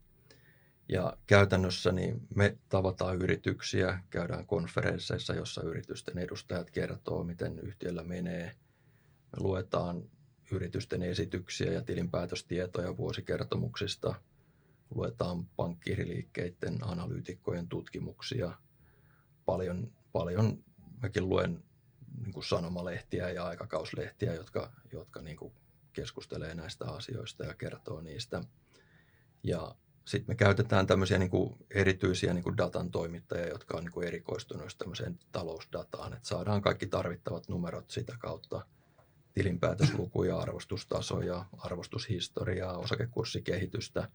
Ja 0.90 1.18
käytännössä 1.28 1.92
niin 1.92 2.28
me 2.36 2.58
tavataan 2.70 3.22
yrityksiä, 3.22 4.00
käydään 4.10 4.46
konferensseissa, 4.46 5.34
jossa 5.34 5.62
yritysten 5.64 6.18
edustajat 6.18 6.72
kertoo, 6.72 7.24
miten 7.24 7.60
yhtiöllä 7.60 8.04
menee. 8.04 8.46
Me 9.32 9.40
luetaan 9.40 10.04
yritysten 10.52 11.04
esityksiä 11.04 11.72
ja 11.72 11.82
tilinpäätöstietoja 11.82 12.98
vuosikertomuksista, 12.98 14.16
luetaan 14.96 15.46
pankkiriliikkeiden 15.46 16.78
analyytikkojen 16.82 17.68
tutkimuksia. 17.68 18.52
Paljon, 19.46 19.92
paljon 20.12 20.64
mäkin 21.02 21.30
luen 21.30 21.64
niin 22.22 22.34
kuin 22.34 22.44
sanomalehtiä 22.44 23.30
ja 23.30 23.46
aikakauslehtiä, 23.46 24.34
jotka, 24.34 24.72
jotka 24.92 25.22
niin 25.22 25.38
kuin 25.38 25.54
keskustelee 25.94 26.56
näistä 26.56 26.86
asioista 26.86 27.44
ja 27.44 27.54
kertoo 27.54 28.02
niistä. 28.02 28.44
Ja 29.44 29.76
sitten 30.06 30.34
me 30.34 30.36
käytetään 30.36 30.88
tämmöisiä 30.88 31.18
niin 31.18 31.30
kuin 31.30 31.56
erityisiä 31.72 32.34
niin 32.34 32.44
kuin 32.44 32.58
datan 32.58 32.92
toimittajia, 32.92 33.48
jotka 33.48 33.78
on 33.78 33.84
niin 33.84 33.92
kuin 33.92 34.08
erikoistunut 34.08 34.76
tämmöiseen 34.78 35.20
talousdataan, 35.32 36.14
että 36.14 36.28
saadaan 36.28 36.62
kaikki 36.62 36.88
tarvittavat 36.88 37.50
numerot 37.50 37.92
sitä 37.92 38.16
kautta, 38.20 38.66
tilinpäätöslukuja, 39.34 40.38
arvostustasoja, 40.38 41.46
arvostushistoriaa, 41.58 42.78
osakekurssikehitystä, 42.78 44.10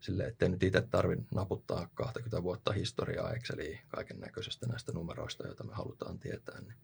sille 0.00 0.26
ettei 0.26 0.48
nyt 0.48 0.62
itse 0.62 0.80
tarvitse 0.80 1.24
naputtaa 1.34 1.88
20 1.94 2.42
vuotta 2.42 2.72
historiaa 2.72 3.32
Exceliin 3.32 3.78
kaiken 3.88 4.20
näköisestä 4.20 4.66
näistä 4.66 4.92
numeroista, 4.92 5.46
joita 5.46 5.64
me 5.64 5.74
halutaan 5.74 6.18
tietää. 6.18 6.60
Niin 6.60 6.74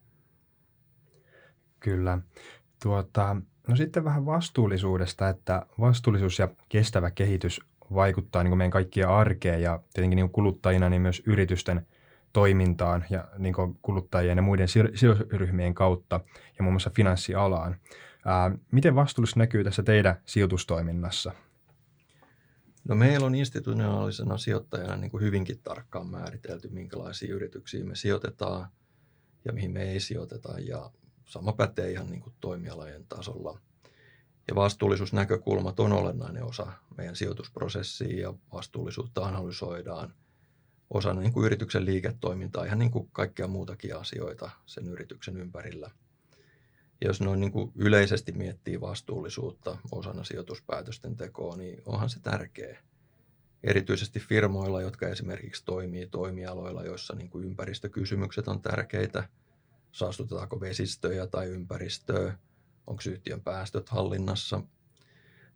Kyllä. 1.80 2.18
Tuota, 2.82 3.36
no 3.68 3.76
sitten 3.76 4.04
vähän 4.04 4.26
vastuullisuudesta, 4.26 5.28
että 5.28 5.66
vastuullisuus 5.80 6.38
ja 6.38 6.48
kestävä 6.68 7.10
kehitys 7.10 7.60
vaikuttaa 7.94 8.42
niin 8.42 8.50
kuin 8.50 8.58
meidän 8.58 8.70
kaikkien 8.70 9.08
arkeen 9.08 9.62
ja 9.62 9.80
tietenkin 9.94 10.16
niin 10.16 10.26
kuin 10.26 10.32
kuluttajina 10.32 10.88
niin 10.88 11.02
myös 11.02 11.22
yritysten 11.26 11.86
toimintaan 12.32 13.04
ja 13.10 13.28
niin 13.38 13.54
kuin 13.54 13.78
kuluttajien 13.82 14.38
ja 14.38 14.42
muiden 14.42 14.68
sidosryhmien 14.68 15.74
kautta 15.74 16.20
ja 16.58 16.62
muun 16.62 16.72
muassa 16.72 16.90
finanssialaan. 16.96 17.76
Ää, 18.24 18.50
miten 18.72 18.94
vastuullisuus 18.94 19.36
näkyy 19.36 19.64
tässä 19.64 19.82
teidän 19.82 20.20
sijoitustoiminnassa? 20.26 21.32
No 22.88 22.94
meillä 22.94 23.26
on 23.26 23.34
institutionaalisena 23.34 24.38
sijoittajana 24.38 24.96
niin 24.96 25.10
kuin 25.10 25.22
hyvinkin 25.22 25.60
tarkkaan 25.62 26.10
määritelty, 26.10 26.68
minkälaisiin 26.68 27.32
yrityksiin 27.32 27.88
me 27.88 27.96
sijoitetaan 27.96 28.68
ja 29.44 29.52
mihin 29.52 29.70
me 29.70 29.82
ei 29.82 30.00
sijoiteta. 30.00 30.58
Ja 30.58 30.90
sama 31.24 31.52
pätee 31.52 31.90
ihan 31.90 32.10
niin 32.10 32.20
kuin 32.20 32.34
toimialojen 32.40 33.06
tasolla. 33.08 33.58
Ja 34.50 34.54
vastuullisuusnäkökulmat 34.54 35.80
on 35.80 35.92
olennainen 35.92 36.44
osa 36.44 36.72
meidän 36.96 37.16
sijoitusprosessia 37.16 38.20
ja 38.20 38.34
vastuullisuutta 38.52 39.24
analysoidaan 39.24 40.14
osana 40.90 41.20
niin 41.20 41.32
kuin 41.32 41.46
yrityksen 41.46 41.84
liiketoimintaa, 41.84 42.64
ihan 42.64 42.78
niin 42.78 42.90
kuin 42.90 43.08
kaikkea 43.12 43.46
muutakin 43.46 43.96
asioita 43.96 44.50
sen 44.66 44.86
yrityksen 44.88 45.36
ympärillä. 45.36 45.90
Ja 47.00 47.06
jos 47.06 47.20
noin 47.20 47.40
niin 47.40 47.52
kuin 47.52 47.72
yleisesti 47.74 48.32
miettii 48.32 48.80
vastuullisuutta 48.80 49.78
osana 49.92 50.24
sijoituspäätösten 50.24 51.16
tekoa, 51.16 51.56
niin 51.56 51.82
onhan 51.86 52.10
se 52.10 52.20
tärkeä. 52.20 52.82
erityisesti 53.64 54.20
firmoilla, 54.20 54.82
jotka 54.82 55.08
esimerkiksi 55.08 55.64
toimii 55.64 56.06
toimialoilla, 56.06 56.84
joissa 56.84 57.14
niin 57.14 57.30
kuin 57.30 57.44
ympäristökysymykset 57.44 58.48
on 58.48 58.62
tärkeitä. 58.62 59.28
Saastutetaanko 59.92 60.60
vesistöjä 60.60 61.26
tai 61.26 61.46
ympäristöä, 61.46 62.38
onko 62.86 63.02
yhtiön 63.06 63.40
päästöt 63.40 63.88
hallinnassa. 63.88 64.62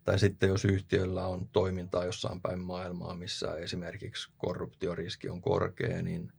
Tai 0.03 0.19
sitten 0.19 0.49
jos 0.49 0.65
yhtiöllä 0.65 1.27
on 1.27 1.49
toimintaa 1.51 2.05
jossain 2.05 2.41
päin 2.41 2.59
maailmaa, 2.59 3.15
missä 3.15 3.55
esimerkiksi 3.55 4.29
korruptioriski 4.37 5.29
on 5.29 5.41
korkea, 5.41 6.01
niin 6.01 6.31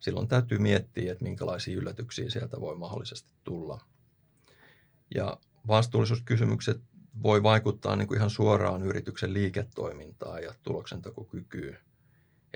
silloin 0.00 0.28
täytyy 0.28 0.58
miettiä, 0.58 1.12
että 1.12 1.24
minkälaisia 1.24 1.76
yllätyksiä 1.76 2.30
sieltä 2.30 2.60
voi 2.60 2.76
mahdollisesti 2.76 3.30
tulla. 3.44 3.80
Ja 5.14 5.36
vastuullisuuskysymykset 5.68 6.80
voi 7.22 7.42
vaikuttaa 7.42 7.96
niin 7.96 8.08
kuin 8.08 8.18
ihan 8.18 8.30
suoraan 8.30 8.82
yrityksen 8.82 9.32
liiketoimintaan 9.32 10.42
ja 10.42 10.54
tuloksentekokykyyn. 10.62 11.78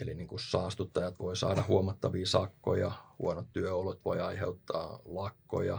Eli 0.01 0.15
niin 0.15 0.29
kuin 0.29 0.41
saastuttajat 0.41 1.19
voi 1.19 1.37
saada 1.37 1.65
huomattavia 1.69 2.27
sakkoja, 2.27 2.93
huonot 3.19 3.47
työolot 3.53 4.05
voi 4.05 4.21
aiheuttaa 4.21 5.01
lakkoja, 5.05 5.79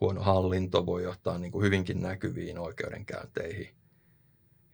huono 0.00 0.22
hallinto 0.22 0.86
voi 0.86 1.02
johtaa 1.02 1.38
niin 1.38 1.52
kuin 1.52 1.64
hyvinkin 1.64 2.02
näkyviin 2.02 2.58
oikeudenkäynteihin. 2.58 3.68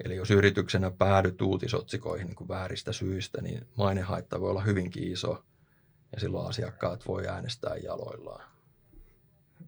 Eli 0.05 0.17
jos 0.17 0.31
yrityksenä 0.31 0.91
päädyt 0.91 1.43
uutisotsikoihin 1.43 2.26
niin 2.26 2.37
kuin 2.37 2.49
vääristä 2.49 2.93
syistä, 2.93 3.43
niin 3.43 3.67
mainehaitta 3.76 4.41
voi 4.41 4.50
olla 4.50 4.62
hyvinkin 4.62 5.12
iso 5.12 5.45
ja 6.12 6.21
silloin 6.21 6.49
asiakkaat 6.49 7.09
voi 7.09 7.26
äänestää 7.26 7.76
jaloillaan. 7.76 8.52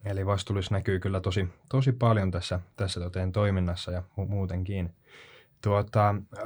Eli 0.04 0.26
vastuullisuus 0.26 0.70
näkyy 0.70 1.00
kyllä 1.00 1.20
tosi, 1.20 1.48
tosi 1.68 1.92
paljon 1.92 2.30
tässä, 2.30 2.60
tässä 2.76 3.00
toteen 3.00 3.32
toiminnassa 3.32 3.90
ja 3.92 4.02
mu- 4.18 4.26
muutenkin. 4.28 4.94
Tuota, 5.62 6.08
äh, 6.38 6.44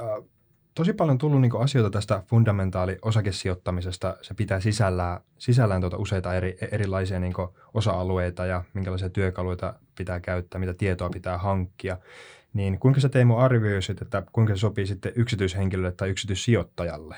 tosi 0.75 0.93
paljon 0.93 1.17
tullut 1.17 1.41
niin 1.41 1.61
asioita 1.61 1.89
tästä 1.89 2.23
fundamentaali-osakesijoittamisesta. 2.27 4.17
Se 4.21 4.33
pitää 4.33 4.59
sisällään, 4.59 5.21
sisällään 5.37 5.81
tuota 5.81 5.97
useita 5.97 6.33
eri, 6.33 6.57
erilaisia 6.71 7.19
niin 7.19 7.33
osa-alueita 7.73 8.45
ja 8.45 8.63
minkälaisia 8.73 9.09
työkaluja 9.09 9.73
pitää 9.97 10.19
käyttää, 10.19 10.59
mitä 10.59 10.73
tietoa 10.73 11.09
pitää 11.09 11.37
hankkia. 11.37 11.97
Niin 12.53 12.79
kuinka 12.79 12.99
sä 12.99 13.09
Teemu 13.09 13.37
arvioisit, 13.37 14.01
että 14.01 14.23
kuinka 14.31 14.55
se 14.55 14.59
sopii 14.59 14.85
sitten 14.85 15.11
yksityishenkilölle 15.15 15.91
tai 15.91 16.09
yksityissijoittajalle? 16.09 17.15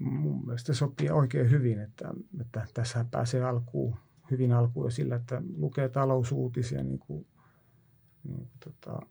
Mun 0.00 0.46
mielestä 0.46 0.74
sopii 0.74 1.10
oikein 1.10 1.50
hyvin, 1.50 1.78
että, 1.80 2.08
että 2.40 2.66
tässä 2.74 3.04
pääsee 3.10 3.44
alkuun 3.44 3.96
hyvin 4.32 4.52
alkuun 4.52 4.86
jo 4.86 4.90
sillä, 4.90 5.16
että 5.16 5.42
lukee 5.56 5.88
talousuutisia, 5.88 6.82
niin 6.82 6.98
kuin, 6.98 7.26
niin 8.24 8.48
tota, 8.64 9.06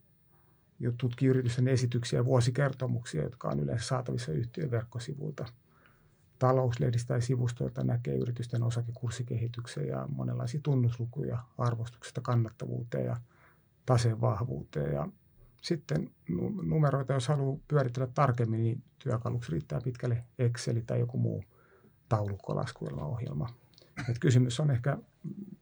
tutkii 0.97 1.29
yritysten 1.29 1.67
esityksiä 1.67 2.19
ja 2.19 2.25
vuosikertomuksia, 2.25 3.23
jotka 3.23 3.49
on 3.49 3.59
yleensä 3.59 3.85
saatavissa 3.85 4.31
yhtiön 4.31 4.71
verkkosivuilta. 4.71 5.45
Talouslehdistä 6.39 7.07
tai 7.07 7.21
sivustoilta 7.21 7.83
näkee 7.83 8.15
yritysten 8.15 8.63
osakekursikehityksen 8.63 9.87
ja 9.87 10.07
monenlaisia 10.15 10.59
tunnuslukuja 10.63 11.37
arvostuksesta 11.57 12.21
kannattavuuteen 12.21 13.05
ja 13.05 13.17
taseen 13.85 14.21
vahvuuteen. 14.21 14.93
Ja 14.93 15.07
sitten 15.61 16.09
numeroita, 16.63 17.13
jos 17.13 17.27
haluaa 17.27 17.59
pyöritellä 17.67 18.07
tarkemmin, 18.07 18.63
niin 18.63 18.83
työkaluksi 18.99 19.51
riittää 19.51 19.81
pitkälle 19.81 20.23
Excel 20.39 20.81
tai 20.87 20.99
joku 20.99 21.17
muu 21.17 21.43
taulukkolaskuelmaohjelma. 22.09 23.49
Et 24.09 24.19
kysymys 24.19 24.59
on 24.59 24.71
ehkä 24.71 24.97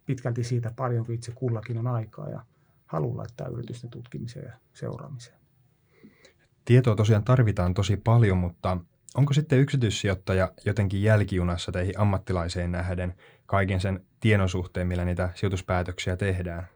pitkälti 0.05 0.43
siitä, 0.43 0.71
paljonko 0.75 1.11
itse 1.11 1.31
kullakin 1.31 1.77
on 1.77 1.87
aikaa 1.87 2.29
ja 2.29 2.45
haluaa 2.89 3.17
laittaa 3.17 3.47
yritysten 3.47 3.89
tutkimiseen 3.89 4.45
ja 4.45 4.53
seuraamiseen. 4.73 5.39
Tietoa 6.65 6.95
tosiaan 6.95 7.23
tarvitaan 7.23 7.73
tosi 7.73 7.97
paljon, 7.97 8.37
mutta 8.37 8.77
onko 9.15 9.33
sitten 9.33 9.59
yksityissijoittaja 9.59 10.51
jotenkin 10.65 11.03
jälkijunassa 11.03 11.71
teihin 11.71 11.99
ammattilaiseen 11.99 12.71
nähden 12.71 13.13
kaiken 13.45 13.79
sen 13.79 14.05
tiedon 14.19 14.49
suhteen, 14.49 14.87
millä 14.87 15.05
niitä 15.05 15.29
sijoituspäätöksiä 15.35 16.17
tehdään? 16.17 16.67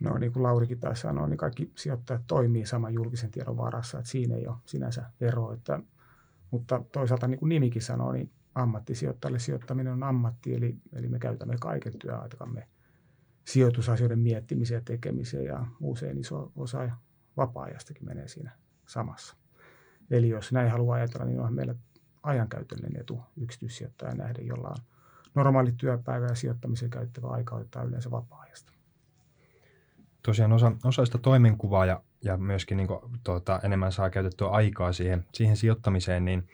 No 0.00 0.18
niin 0.18 0.32
kuin 0.32 0.42
Laurikin 0.42 0.80
taisi 0.80 1.02
sanoa, 1.02 1.28
niin 1.28 1.38
kaikki 1.38 1.70
sijoittajat 1.74 2.22
toimii 2.26 2.66
saman 2.66 2.94
julkisen 2.94 3.30
tiedon 3.30 3.56
varassa, 3.56 3.98
että 3.98 4.10
siinä 4.10 4.36
ei 4.36 4.46
ole 4.46 4.56
sinänsä 4.66 5.10
ero. 5.20 5.52
Että, 5.52 5.80
mutta 6.50 6.82
toisaalta 6.92 7.28
niin 7.28 7.38
kuin 7.38 7.48
nimikin 7.48 7.82
sanoo, 7.82 8.12
niin 8.12 8.30
ammattisijoittajalle 8.54 9.38
sijoittaminen 9.38 9.92
on 9.92 10.02
ammatti, 10.02 10.54
eli, 10.54 10.76
eli 10.92 11.08
me 11.08 11.18
käytämme 11.18 11.56
kaiken 11.60 11.98
työaikamme 11.98 12.68
sijoitusasioiden 13.44 14.18
miettimiseen 14.18 14.78
ja 14.78 14.82
tekemiseen 14.84 15.44
ja 15.44 15.66
usein 15.80 16.18
iso 16.18 16.52
osa 16.56 16.90
vapaa-ajastakin 17.36 18.04
menee 18.06 18.28
siinä 18.28 18.50
samassa. 18.86 19.36
Eli 20.10 20.28
jos 20.28 20.52
näin 20.52 20.70
haluaa 20.70 20.96
ajatella, 20.96 21.26
niin 21.26 21.40
on 21.40 21.54
meillä 21.54 21.74
ajankäytöllinen 22.22 23.00
etu 23.00 23.20
yksityissijoittajan 23.36 24.16
nähden, 24.18 24.46
jolla 24.46 24.68
on 24.68 24.76
normaali 25.34 25.72
työpäivä 25.72 26.26
ja 26.26 26.34
sijoittamiseen 26.34 26.90
käyttävä 26.90 27.28
aika 27.28 27.56
ottaa 27.56 27.82
yleensä 27.82 28.10
vapaa-ajasta. 28.10 28.72
Tosiaan 30.22 30.52
osa, 30.52 30.72
osa 30.84 31.04
sitä 31.04 31.18
toimenkuvaa 31.18 31.86
ja, 31.86 32.02
ja 32.22 32.36
myöskin 32.36 32.76
niin 32.76 32.86
kuin, 32.86 33.00
tuota, 33.24 33.60
enemmän 33.62 33.92
saa 33.92 34.10
käytettyä 34.10 34.48
aikaa 34.48 34.92
siihen, 34.92 35.24
siihen 35.32 35.56
sijoittamiseen, 35.56 36.24
niin 36.24 36.48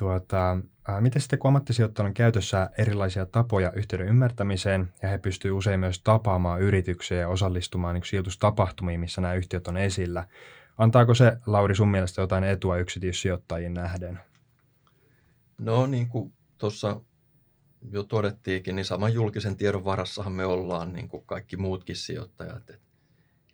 Tuota, 0.00 0.58
ää, 0.88 1.00
miten 1.00 1.22
sitten 1.22 1.38
kun 1.38 1.48
ammattisijoittajalla 1.48 2.08
on 2.08 2.14
käytössä 2.14 2.70
erilaisia 2.78 3.26
tapoja 3.26 3.72
yhteyden 3.72 4.08
ymmärtämiseen 4.08 4.92
ja 5.02 5.08
he 5.08 5.18
pystyvät 5.18 5.54
usein 5.54 5.80
myös 5.80 6.02
tapaamaan 6.02 6.60
yrityksiä 6.60 7.18
ja 7.18 7.28
osallistumaan 7.28 7.94
niin 7.94 8.04
sijoitustapahtumiin, 8.04 9.00
missä 9.00 9.20
nämä 9.20 9.34
yhtiöt 9.34 9.68
on 9.68 9.76
esillä. 9.76 10.26
Antaako 10.78 11.14
se, 11.14 11.36
Lauri, 11.46 11.74
sun 11.74 11.88
mielestä 11.88 12.20
jotain 12.20 12.44
etua 12.44 12.78
yksityissijoittajien 12.78 13.74
nähden? 13.74 14.20
No 15.58 15.86
niin 15.86 16.08
kuin 16.08 16.32
tuossa 16.58 17.00
jo 17.90 18.02
todettiinkin, 18.02 18.76
niin 18.76 18.86
saman 18.86 19.14
julkisen 19.14 19.56
tiedon 19.56 19.84
varassahan 19.84 20.32
me 20.32 20.44
ollaan 20.44 20.92
niin 20.92 21.08
kuin 21.08 21.24
kaikki 21.26 21.56
muutkin 21.56 21.96
sijoittajat. 21.96 22.70
Et 22.70 22.80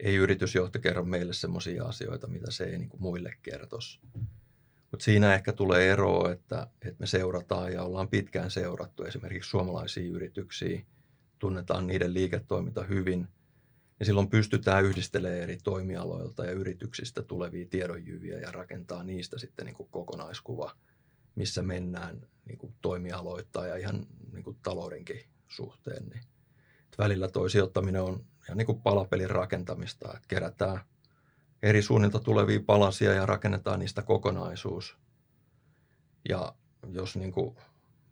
ei 0.01 0.15
yritysjohto 0.15 0.79
kerro 0.79 1.05
meille 1.05 1.33
sellaisia 1.33 1.85
asioita, 1.85 2.27
mitä 2.27 2.51
se 2.51 2.65
ei 2.65 2.79
niin 2.79 2.89
kuin 2.89 3.03
muille 3.03 3.33
kertoisi. 3.43 4.01
Mutta 4.97 5.05
siinä 5.05 5.35
ehkä 5.35 5.53
tulee 5.53 5.93
ero, 5.93 6.31
että, 6.31 6.67
että 6.83 6.97
me 6.99 7.07
seurataan 7.07 7.73
ja 7.73 7.83
ollaan 7.83 8.09
pitkään 8.09 8.51
seurattu 8.51 9.05
esimerkiksi 9.05 9.51
suomalaisia 9.51 10.11
yrityksiä, 10.11 10.83
tunnetaan 11.39 11.87
niiden 11.87 12.15
liiketoiminta 12.15 12.85
hyvin, 12.85 13.29
ja 14.01 14.07
silloin 14.07 14.31
pystytään 14.31 14.85
yhdistelemään 14.85 15.41
eri 15.41 15.59
toimialoilta 15.65 16.45
ja 16.45 16.53
yrityksistä 16.53 17.23
tulevia 17.23 17.67
tiedonjyviä 17.71 18.39
ja 18.39 18.53
rakentaa 18.53 19.03
niistä 19.03 19.39
sitten 19.39 19.67
niin 19.67 19.77
kuin 19.77 19.89
kokonaiskuva, 19.91 20.77
missä 21.35 21.63
mennään 21.63 22.27
niin 22.45 22.59
kuin 22.59 22.75
toimialoittaa 22.83 23.67
ja 23.67 23.77
ihan 23.77 24.07
niin 24.33 24.45
kuin 24.45 24.57
taloudenkin 24.63 25.21
suhteen. 25.49 26.07
Niin. 26.07 26.23
Välillä 26.99 27.29
toi 27.29 27.51
sijoittaminen 27.51 28.03
on 28.03 28.25
ihan 28.45 28.59
niin 28.59 28.67
kuin 28.67 28.83
palapelin 28.83 29.31
rakentamista, 29.31 30.09
että 30.09 30.29
kerätään– 30.29 30.81
eri 31.62 31.83
suunnilta 31.83 32.21
tulevia 32.21 32.61
palasia 32.66 33.12
ja 33.12 33.27
rakennetaan 33.27 33.81
niistä 33.81 34.03
kokonaisuus. 34.03 34.97
Ja 36.29 36.55
jos 36.92 37.16
niin 37.16 37.33
kuin 37.33 37.57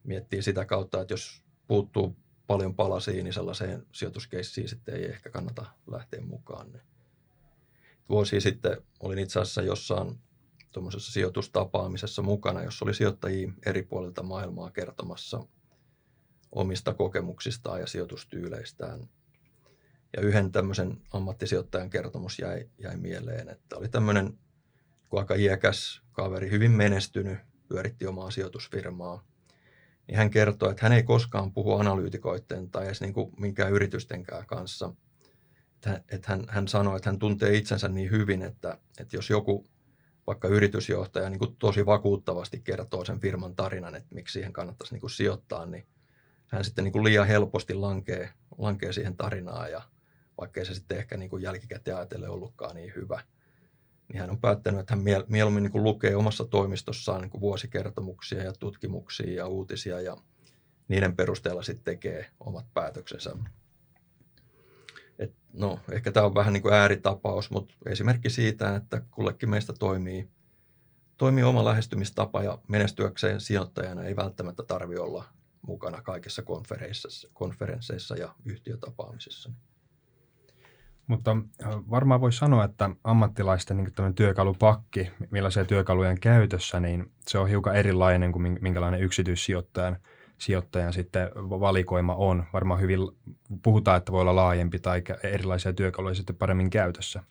miettii 0.04 0.42
sitä 0.42 0.64
kautta, 0.64 1.00
että 1.00 1.14
jos 1.14 1.42
puuttuu 1.66 2.16
paljon 2.46 2.74
palasia, 2.74 3.22
niin 3.24 3.33
sellaiseen 3.33 3.87
sijoituskeissiin 3.92 4.68
sitten 4.68 4.94
ei 4.94 5.04
ehkä 5.04 5.30
kannata 5.30 5.66
lähteä 5.87 6.20
mukaan. 6.20 6.80
Vuosi 8.09 8.40
sitten 8.40 8.76
olin 9.00 9.18
itse 9.18 9.40
asiassa 9.40 9.62
jossain 9.62 10.18
tuommoisessa 10.72 11.12
sijoitustapaamisessa 11.12 12.22
mukana, 12.22 12.62
jossa 12.62 12.85
oli 12.85 12.94
sijoittajia 12.94 13.52
eri 13.66 13.83
puolilta 13.83 14.22
maailmaa 14.22 14.70
kertomassa 14.70 15.46
omista 16.52 16.94
kokemuksistaan 16.94 17.80
ja 17.80 17.87
sijoitustyyleistään. 17.87 19.09
Ja 20.16 20.22
yhden 20.22 20.53
tämmöisen 20.53 21.03
ammattisijoittajan 21.12 21.90
kertomus 21.90 22.38
jäi, 22.38 22.68
jäi 22.79 22.96
mieleen, 22.96 23.48
että 23.48 23.77
oli 23.77 23.88
tämmöinen 23.88 24.38
aika 25.12 25.35
iäkäs 25.35 26.03
kaveri, 26.12 26.50
hyvin 26.50 26.70
menestynyt, 26.70 27.38
pyöritti 27.68 28.07
omaa 28.07 28.31
sijoitusfirmaa. 28.31 29.24
Niin 30.07 30.16
hän 30.16 30.31
kertoi, 30.31 30.70
että 30.70 30.83
hän 30.83 30.92
ei 30.92 31.03
koskaan 31.03 31.53
puhu 31.53 31.74
analyytikoiden 31.74 32.70
tai 32.70 32.87
edes 32.87 33.00
niin 33.00 33.14
kuin 33.14 33.33
minkään 33.38 33.72
yritystenkään 33.72 34.46
kanssa. 34.46 34.92
Että, 36.09 36.29
hän, 36.29 36.44
hän 36.48 36.68
sanoi, 36.68 36.96
että 36.96 37.11
hän 37.11 37.18
tuntee 37.18 37.57
itsensä 37.57 37.88
niin 37.88 38.11
hyvin, 38.11 38.42
että, 38.42 38.79
että 39.00 39.16
jos 39.16 39.31
joku 39.31 39.66
vaikka 40.27 40.48
yritysjohtaja 40.48 41.31
niin 41.31 41.38
kuin 41.38 41.57
tosi 41.57 41.87
vakuuttavasti 41.87 42.61
kertoo 42.61 43.05
sen 43.05 43.20
firman 43.20 43.57
tarinan, 43.57 43.94
että 43.94 44.14
miksi 44.14 44.33
siihen 44.33 44.53
kannattaisi 44.53 44.94
niin 44.94 45.00
kuin 45.00 45.11
sijoittaa, 45.11 45.66
niin 45.66 45.87
hän 46.46 46.64
sitten 46.64 46.85
niin 46.85 46.92
kuin 46.92 47.05
liian 47.05 47.27
helposti 47.27 47.74
lankee, 47.74 48.31
lankee 48.59 48.92
siihen 48.92 49.16
tarinaan 49.16 49.70
ja 49.70 49.83
vaikkei 50.38 50.64
se 50.64 50.75
sitten 50.75 50.99
ehkä 50.99 51.16
niin 51.16 51.31
kuin 51.31 51.42
jälkikäteen 51.42 51.97
ajatellen 51.97 52.31
ollutkaan 52.31 52.77
niin 52.77 52.92
hyvä. 52.97 53.23
Niin 54.09 54.20
hän 54.20 54.31
on 54.31 54.40
päättänyt, 54.40 54.81
että 54.81 54.94
hän 54.94 55.05
mieluummin 55.29 55.62
niin 55.62 55.73
kuin 55.73 55.85
lukee 55.85 56.16
omassa 56.16 56.44
toimistossaan 56.44 57.20
niin 57.20 57.31
kuin 57.31 57.40
vuosikertomuksia 57.40 58.42
ja 58.42 58.53
tutkimuksia 58.53 59.35
ja 59.35 59.47
uutisia 59.47 60.01
ja 60.01 60.16
niiden 60.88 61.16
perusteella 61.16 61.62
sitten 61.62 61.85
tekee 61.85 62.31
omat 62.40 62.66
päätöksensä. 62.75 63.37
Et 65.18 65.35
no, 65.53 65.81
ehkä 65.90 66.12
tämä 66.12 66.27
on 66.27 66.35
vähän 66.35 66.53
niin 66.53 66.62
kuin 66.62 66.75
ääritapaus, 66.75 67.51
mutta 67.51 67.75
esimerkki 67.87 68.31
siitä, 68.31 68.77
että 68.77 69.03
kullekin 69.11 69.51
meistä 69.51 69.73
toimii, 69.73 70.29
toimii 71.16 71.44
oma 71.44 71.64
lähestymistapa 71.64 72.42
ja 72.42 72.59
menestyäkseen 72.68 73.40
sijoittajana 73.40 74.05
ei 74.05 74.16
välttämättä 74.16 74.62
tarvitse 74.62 75.03
olla 75.03 75.25
mukana 75.62 76.03
kaikissa 76.03 76.42
konferensseissa, 76.42 77.29
konferensseissa 77.33 78.16
ja 78.16 78.35
yhtiötapaamisissa. 78.44 79.51
Mutta 81.07 81.37
varmaan 81.90 82.21
voisi 82.21 82.38
sanoa, 82.38 82.64
että 82.64 82.90
ammattilaisten 83.05 83.77
niin 83.77 84.14
työkalupakki, 84.14 85.11
millaisia 85.31 85.64
työkaluja 85.64 86.11
on 86.11 86.21
käytössä, 86.21 86.81
niin 86.81 87.12
se 87.29 87.38
on 87.38 87.49
hiukan 87.49 87.77
erilainen 87.77 88.33
kuin 88.33 88.59
minkälainen 88.61 89.01
yksityissijoittajan 89.01 89.97
sijoittajan 90.38 90.93
sitten 90.93 91.31
valikoima 91.37 92.14
on. 92.14 92.45
Varmaan 92.53 92.81
hyvin 92.81 92.99
puhutaan, 93.62 93.99
että 93.99 94.12
voi 94.12 94.21
olla 94.21 94.37
laajempi 94.37 94.79
tai 94.79 95.03
erilaisia 95.23 95.73
työkaluja 95.73 96.14
sitten 96.14 96.37
paremmin 96.37 96.71
käytössä. 96.71 97.23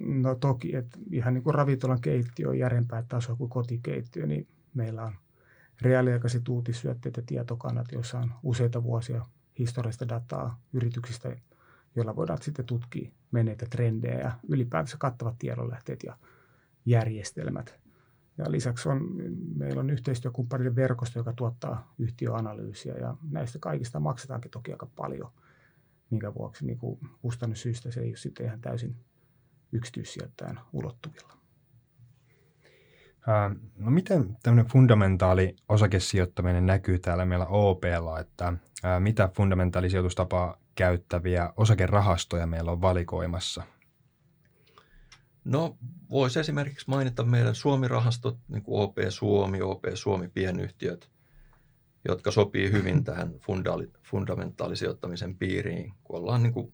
No 0.00 0.34
toki, 0.34 0.76
että 0.76 0.98
ihan 1.10 1.34
niin 1.34 1.44
kuin 1.44 1.54
ravintolan 1.54 2.00
keittiö 2.00 2.48
on 2.48 2.58
järempää 2.58 3.04
tasoa 3.08 3.36
kuin 3.36 3.50
kotikeittiö, 3.50 4.26
niin 4.26 4.48
meillä 4.74 5.02
on 5.02 5.14
reaaliaikaiset 5.82 6.48
uutissyötteet 6.48 7.16
ja 7.16 7.22
tietokannat, 7.26 7.92
joissa 7.92 8.18
on 8.18 8.32
useita 8.42 8.82
vuosia 8.82 9.24
historiallista 9.58 10.08
dataa 10.08 10.60
yrityksistä, 10.72 11.36
joilla 11.96 12.16
voidaan 12.16 12.42
sitten 12.42 12.64
tutkia 12.64 13.10
menneitä 13.30 13.66
trendejä 13.70 14.18
ja 14.18 14.32
ylipäätänsä 14.48 14.96
kattavat 14.98 15.38
tiedonlähteet 15.38 16.02
ja 16.02 16.16
järjestelmät. 16.86 17.82
Ja 18.38 18.44
lisäksi 18.50 18.88
on, 18.88 19.10
meillä 19.56 19.80
on 19.80 19.90
yhteistyökumppanille 19.90 20.76
verkosto, 20.76 21.18
joka 21.18 21.32
tuottaa 21.32 21.94
yhtiöanalyysiä 21.98 22.94
ja 22.94 23.16
näistä 23.30 23.58
kaikista 23.58 24.00
maksetaankin 24.00 24.50
toki 24.50 24.72
aika 24.72 24.86
paljon, 24.96 25.30
minkä 26.10 26.34
vuoksi 26.34 26.66
niin 26.66 26.78
kustannussyistä 27.22 27.90
se 27.90 28.00
ei 28.00 28.08
ole 28.08 28.16
sitten 28.16 28.46
ihan 28.46 28.60
täysin 28.60 28.96
yksityissijoittajan 29.72 30.60
ulottuvilla. 30.72 31.41
No 33.76 33.90
miten 33.90 34.36
tämmöinen 34.42 34.72
fundamentaali 34.72 35.56
osakesijoittaminen 35.68 36.66
näkyy 36.66 36.98
täällä 36.98 37.24
meillä 37.24 37.46
OPlla, 37.46 38.20
että 38.20 38.52
mitä 38.98 39.30
fundamentaalisijoitustapaa 39.36 40.56
käyttäviä 40.74 41.52
osakerahastoja 41.56 42.46
meillä 42.46 42.72
on 42.72 42.80
valikoimassa? 42.80 43.62
No 45.44 45.76
voisi 46.10 46.40
esimerkiksi 46.40 46.90
mainita 46.90 47.24
meidän 47.24 47.54
Suomi-rahastot, 47.54 48.38
niin 48.48 48.62
kuin 48.62 48.82
OP 48.82 48.96
Suomi, 49.08 49.62
OP 49.62 49.84
Suomi 49.94 50.28
pienyhtiöt, 50.28 51.10
jotka 52.08 52.30
sopii 52.30 52.72
hyvin 52.72 53.04
tähän 53.04 53.34
fundamentaalisijoittamisen 54.10 55.36
piiriin, 55.36 55.92
kun 56.04 56.18
ollaan 56.18 56.42
niin 56.42 56.52
kuin 56.52 56.72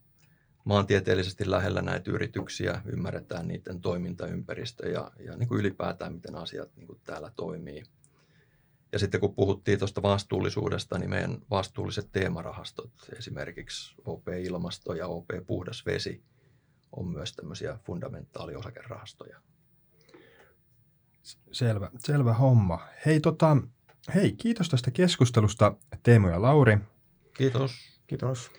maantieteellisesti 0.69 1.51
lähellä 1.51 1.83
näitä 1.83 2.11
yrityksiä, 2.11 2.83
ymmärretään 2.87 3.49
niiden 3.49 3.81
toimintaympäristö 3.81 4.89
ja, 4.89 5.11
ja 5.27 5.37
niin 5.37 5.49
kuin 5.49 5.61
ylipäätään, 5.61 6.13
miten 6.13 6.35
asiat 6.35 6.77
niin 6.77 6.87
kuin 6.87 7.01
täällä 7.05 7.33
toimii. 7.37 7.83
Ja 8.93 8.99
sitten 8.99 9.21
kun 9.21 9.35
puhuttiin 9.35 9.79
tuosta 9.79 10.03
vastuullisuudesta, 10.03 10.99
niin 10.99 11.11
meidän 11.11 11.39
vastuulliset 11.51 12.09
teemarahastot, 12.13 12.91
esimerkiksi 13.19 13.95
OP 14.05 14.29
Ilmasto 14.29 14.95
ja 14.95 15.07
OP 15.07 15.29
Puhdas 15.47 15.87
Vesi, 15.87 16.23
on 16.93 17.09
myös 17.09 17.33
tämmöisiä 17.33 17.79
fundamentaaliosakerahastoja. 17.87 19.41
Selvä, 21.53 21.91
selvä 21.99 22.35
homma. 22.35 22.81
Hei, 23.07 23.21
tota, 23.21 23.57
hei, 24.15 24.33
kiitos 24.33 24.69
tästä 24.69 24.91
keskustelusta 24.91 25.77
Teemu 26.03 26.29
ja 26.29 26.43
Lauri. 26.43 26.79
Kiitos. 27.35 27.73
Kiitos 28.07 28.51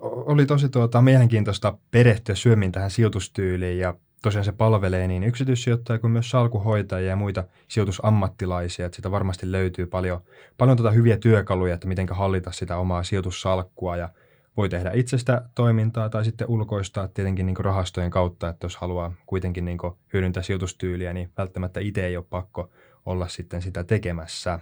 oli 0.00 0.46
tosi 0.46 0.68
tuota, 0.68 1.02
mielenkiintoista 1.02 1.78
perehtyä 1.90 2.34
syömin 2.34 2.72
tähän 2.72 2.90
sijoitustyyliin 2.90 3.78
ja 3.78 3.94
tosiaan 4.22 4.44
se 4.44 4.52
palvelee 4.52 5.08
niin 5.08 5.24
yksityissijoittajia 5.24 5.98
kuin 5.98 6.10
myös 6.10 6.30
salkuhoitajia 6.30 7.08
ja 7.08 7.16
muita 7.16 7.44
sijoitusammattilaisia, 7.68 8.86
että 8.86 8.96
sitä 8.96 9.10
varmasti 9.10 9.52
löytyy 9.52 9.86
paljon, 9.86 10.20
paljon 10.58 10.76
tuota 10.76 10.90
hyviä 10.90 11.16
työkaluja, 11.16 11.74
että 11.74 11.88
miten 11.88 12.08
hallita 12.10 12.52
sitä 12.52 12.76
omaa 12.76 13.02
sijoitussalkkua 13.02 13.96
ja 13.96 14.08
voi 14.56 14.68
tehdä 14.68 14.90
itsestä 14.94 15.42
toimintaa 15.54 16.08
tai 16.08 16.24
sitten 16.24 16.48
ulkoistaa 16.48 17.08
tietenkin 17.08 17.46
niin 17.46 17.56
rahastojen 17.56 18.10
kautta, 18.10 18.48
että 18.48 18.64
jos 18.64 18.76
haluaa 18.76 19.12
kuitenkin 19.26 19.64
niin 19.64 19.78
hyödyntää 20.12 20.42
sijoitustyyliä, 20.42 21.12
niin 21.12 21.30
välttämättä 21.38 21.80
itse 21.80 22.06
ei 22.06 22.16
ole 22.16 22.24
pakko 22.30 22.70
olla 23.06 23.28
sitten 23.28 23.62
sitä 23.62 23.84
tekemässä. 23.84 24.58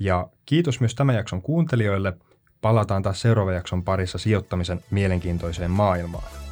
Ja 0.00 0.28
kiitos 0.46 0.80
myös 0.80 0.94
tämän 0.94 1.14
jakson 1.14 1.42
kuuntelijoille– 1.42 2.12
Palataan 2.60 3.02
taas 3.02 3.20
seuraavan 3.20 3.54
jakson 3.54 3.84
parissa 3.84 4.18
sijoittamisen 4.18 4.80
mielenkiintoiseen 4.90 5.70
maailmaan. 5.70 6.47